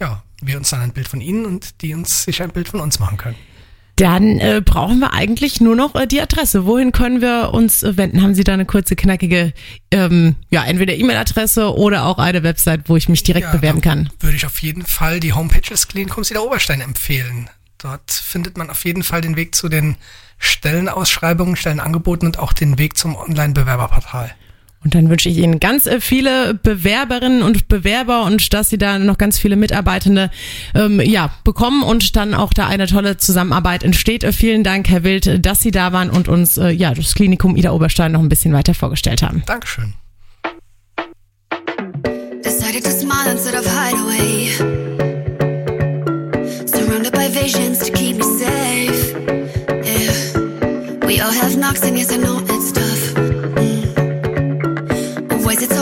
ja, 0.02 0.24
wir 0.42 0.58
uns 0.58 0.72
dann 0.72 0.82
ein 0.82 0.92
Bild 0.92 1.08
von 1.08 1.22
Ihnen 1.22 1.46
und 1.46 1.82
die 1.82 1.94
uns 1.94 2.24
sich 2.24 2.42
ein 2.42 2.52
Bild 2.52 2.68
von 2.68 2.82
uns 2.82 3.00
machen 3.00 3.18
können. 3.18 3.38
Dann 4.02 4.40
äh, 4.40 4.64
brauchen 4.66 4.98
wir 4.98 5.14
eigentlich 5.14 5.62
nur 5.62 5.76
noch 5.76 5.94
äh, 5.94 6.08
die 6.08 6.20
Adresse. 6.20 6.66
Wohin 6.66 6.92
können 6.92 7.22
wir 7.22 7.52
uns 7.54 7.84
äh, 7.84 7.98
wenden? 7.98 8.24
Haben 8.24 8.34
Sie 8.34 8.44
da 8.44 8.54
eine 8.54 8.66
kurze, 8.66 8.96
knackige, 8.96 9.54
ähm, 9.92 10.36
ja, 10.50 10.64
entweder 10.64 10.96
E-Mail-Adresse 10.96 11.76
oder 11.76 12.06
auch 12.08 12.18
eine 12.18 12.42
Website, 12.42 12.90
wo 12.90 12.96
ich 12.96 13.10
mich 13.10 13.22
direkt 13.22 13.46
Ja, 13.46 13.52
bewerben 13.52 13.80
kann? 13.80 14.10
Würde 14.20 14.36
ich 14.36 14.48
auf 14.48 14.60
jeden 14.64 14.88
Fall 14.88 15.20
die 15.20 15.34
Homepage 15.34 15.62
des 15.62 15.88
Klinikums 15.88 16.32
Ida 16.32 16.40
Oberstein 16.40 16.82
empfehlen. 16.82 17.48
Dort 17.78 18.12
findet 18.12 18.58
man 18.58 18.72
auf 18.72 18.84
jeden 18.86 19.04
Fall 19.04 19.22
den 19.22 19.36
Weg 19.36 19.54
zu 19.54 19.70
den 19.70 19.98
Stellenausschreibungen, 20.40 21.56
Stellenangeboten 21.56 22.28
und 22.28 22.40
auch 22.40 22.54
den 22.54 22.80
Weg 22.80 22.98
zum 22.98 23.16
Online-Bewerberportal. 23.16 24.34
Und 24.84 24.96
dann 24.96 25.10
wünsche 25.10 25.30
ich 25.30 25.38
Ihnen 25.38 25.60
ganz 25.60 25.86
äh, 25.86 26.02
viele 26.02 26.56
Bewerberinnen 26.56 27.44
und 27.44 27.68
Bewerber 27.68 28.24
und 28.24 28.52
dass 28.54 28.70
Sie 28.70 28.80
da 28.80 28.98
noch 28.98 29.18
ganz 29.18 29.38
viele 29.38 29.56
Mitarbeitende 29.56 30.32
ähm, 30.74 31.00
ja, 31.00 31.30
bekommen 31.44 31.84
und 31.84 32.16
dann 32.16 32.34
auch 32.34 32.52
da 32.52 32.68
eine 32.68 32.88
tolle 32.88 33.18
Zusammenarbeit 33.18 33.84
entsteht. 33.84 34.24
Äh, 34.24 34.32
Vielen 34.34 34.64
Dank, 34.64 34.90
Herr 34.90 35.04
Wild, 35.04 35.46
dass 35.46 35.62
Sie 35.62 35.70
da 35.70 35.94
waren 35.94 36.10
und 36.10 36.28
uns 36.28 36.58
äh, 36.58 36.70
ja, 36.70 36.94
das 36.94 37.14
Klinikum 37.14 37.56
Ida 37.56 37.72
Oberstein 37.72 38.14
noch 38.14 38.22
ein 38.22 38.30
bisschen 38.30 38.54
weiter 38.54 38.74
vorgestellt 38.74 39.22
haben. 39.22 39.44
Dankeschön. 39.46 39.94
Decided 42.44 42.84
to 42.84 42.90
smile 42.90 43.32
instead 43.32 43.54
of 43.54 43.66
hide 43.66 43.96
away. 43.96 44.48
Surrounded 46.66 47.14
by 47.14 47.28
visions 47.28 47.80
to 47.80 47.92
keep 47.92 48.18
me 48.18 48.24
safe. 48.24 49.14
Yeah. 49.86 51.06
We 51.06 51.22
all 51.22 51.32
have 51.32 51.56
knocks, 51.56 51.84
and 51.84 51.98
yes, 51.98 52.12
I 52.12 52.18
know 52.18 52.40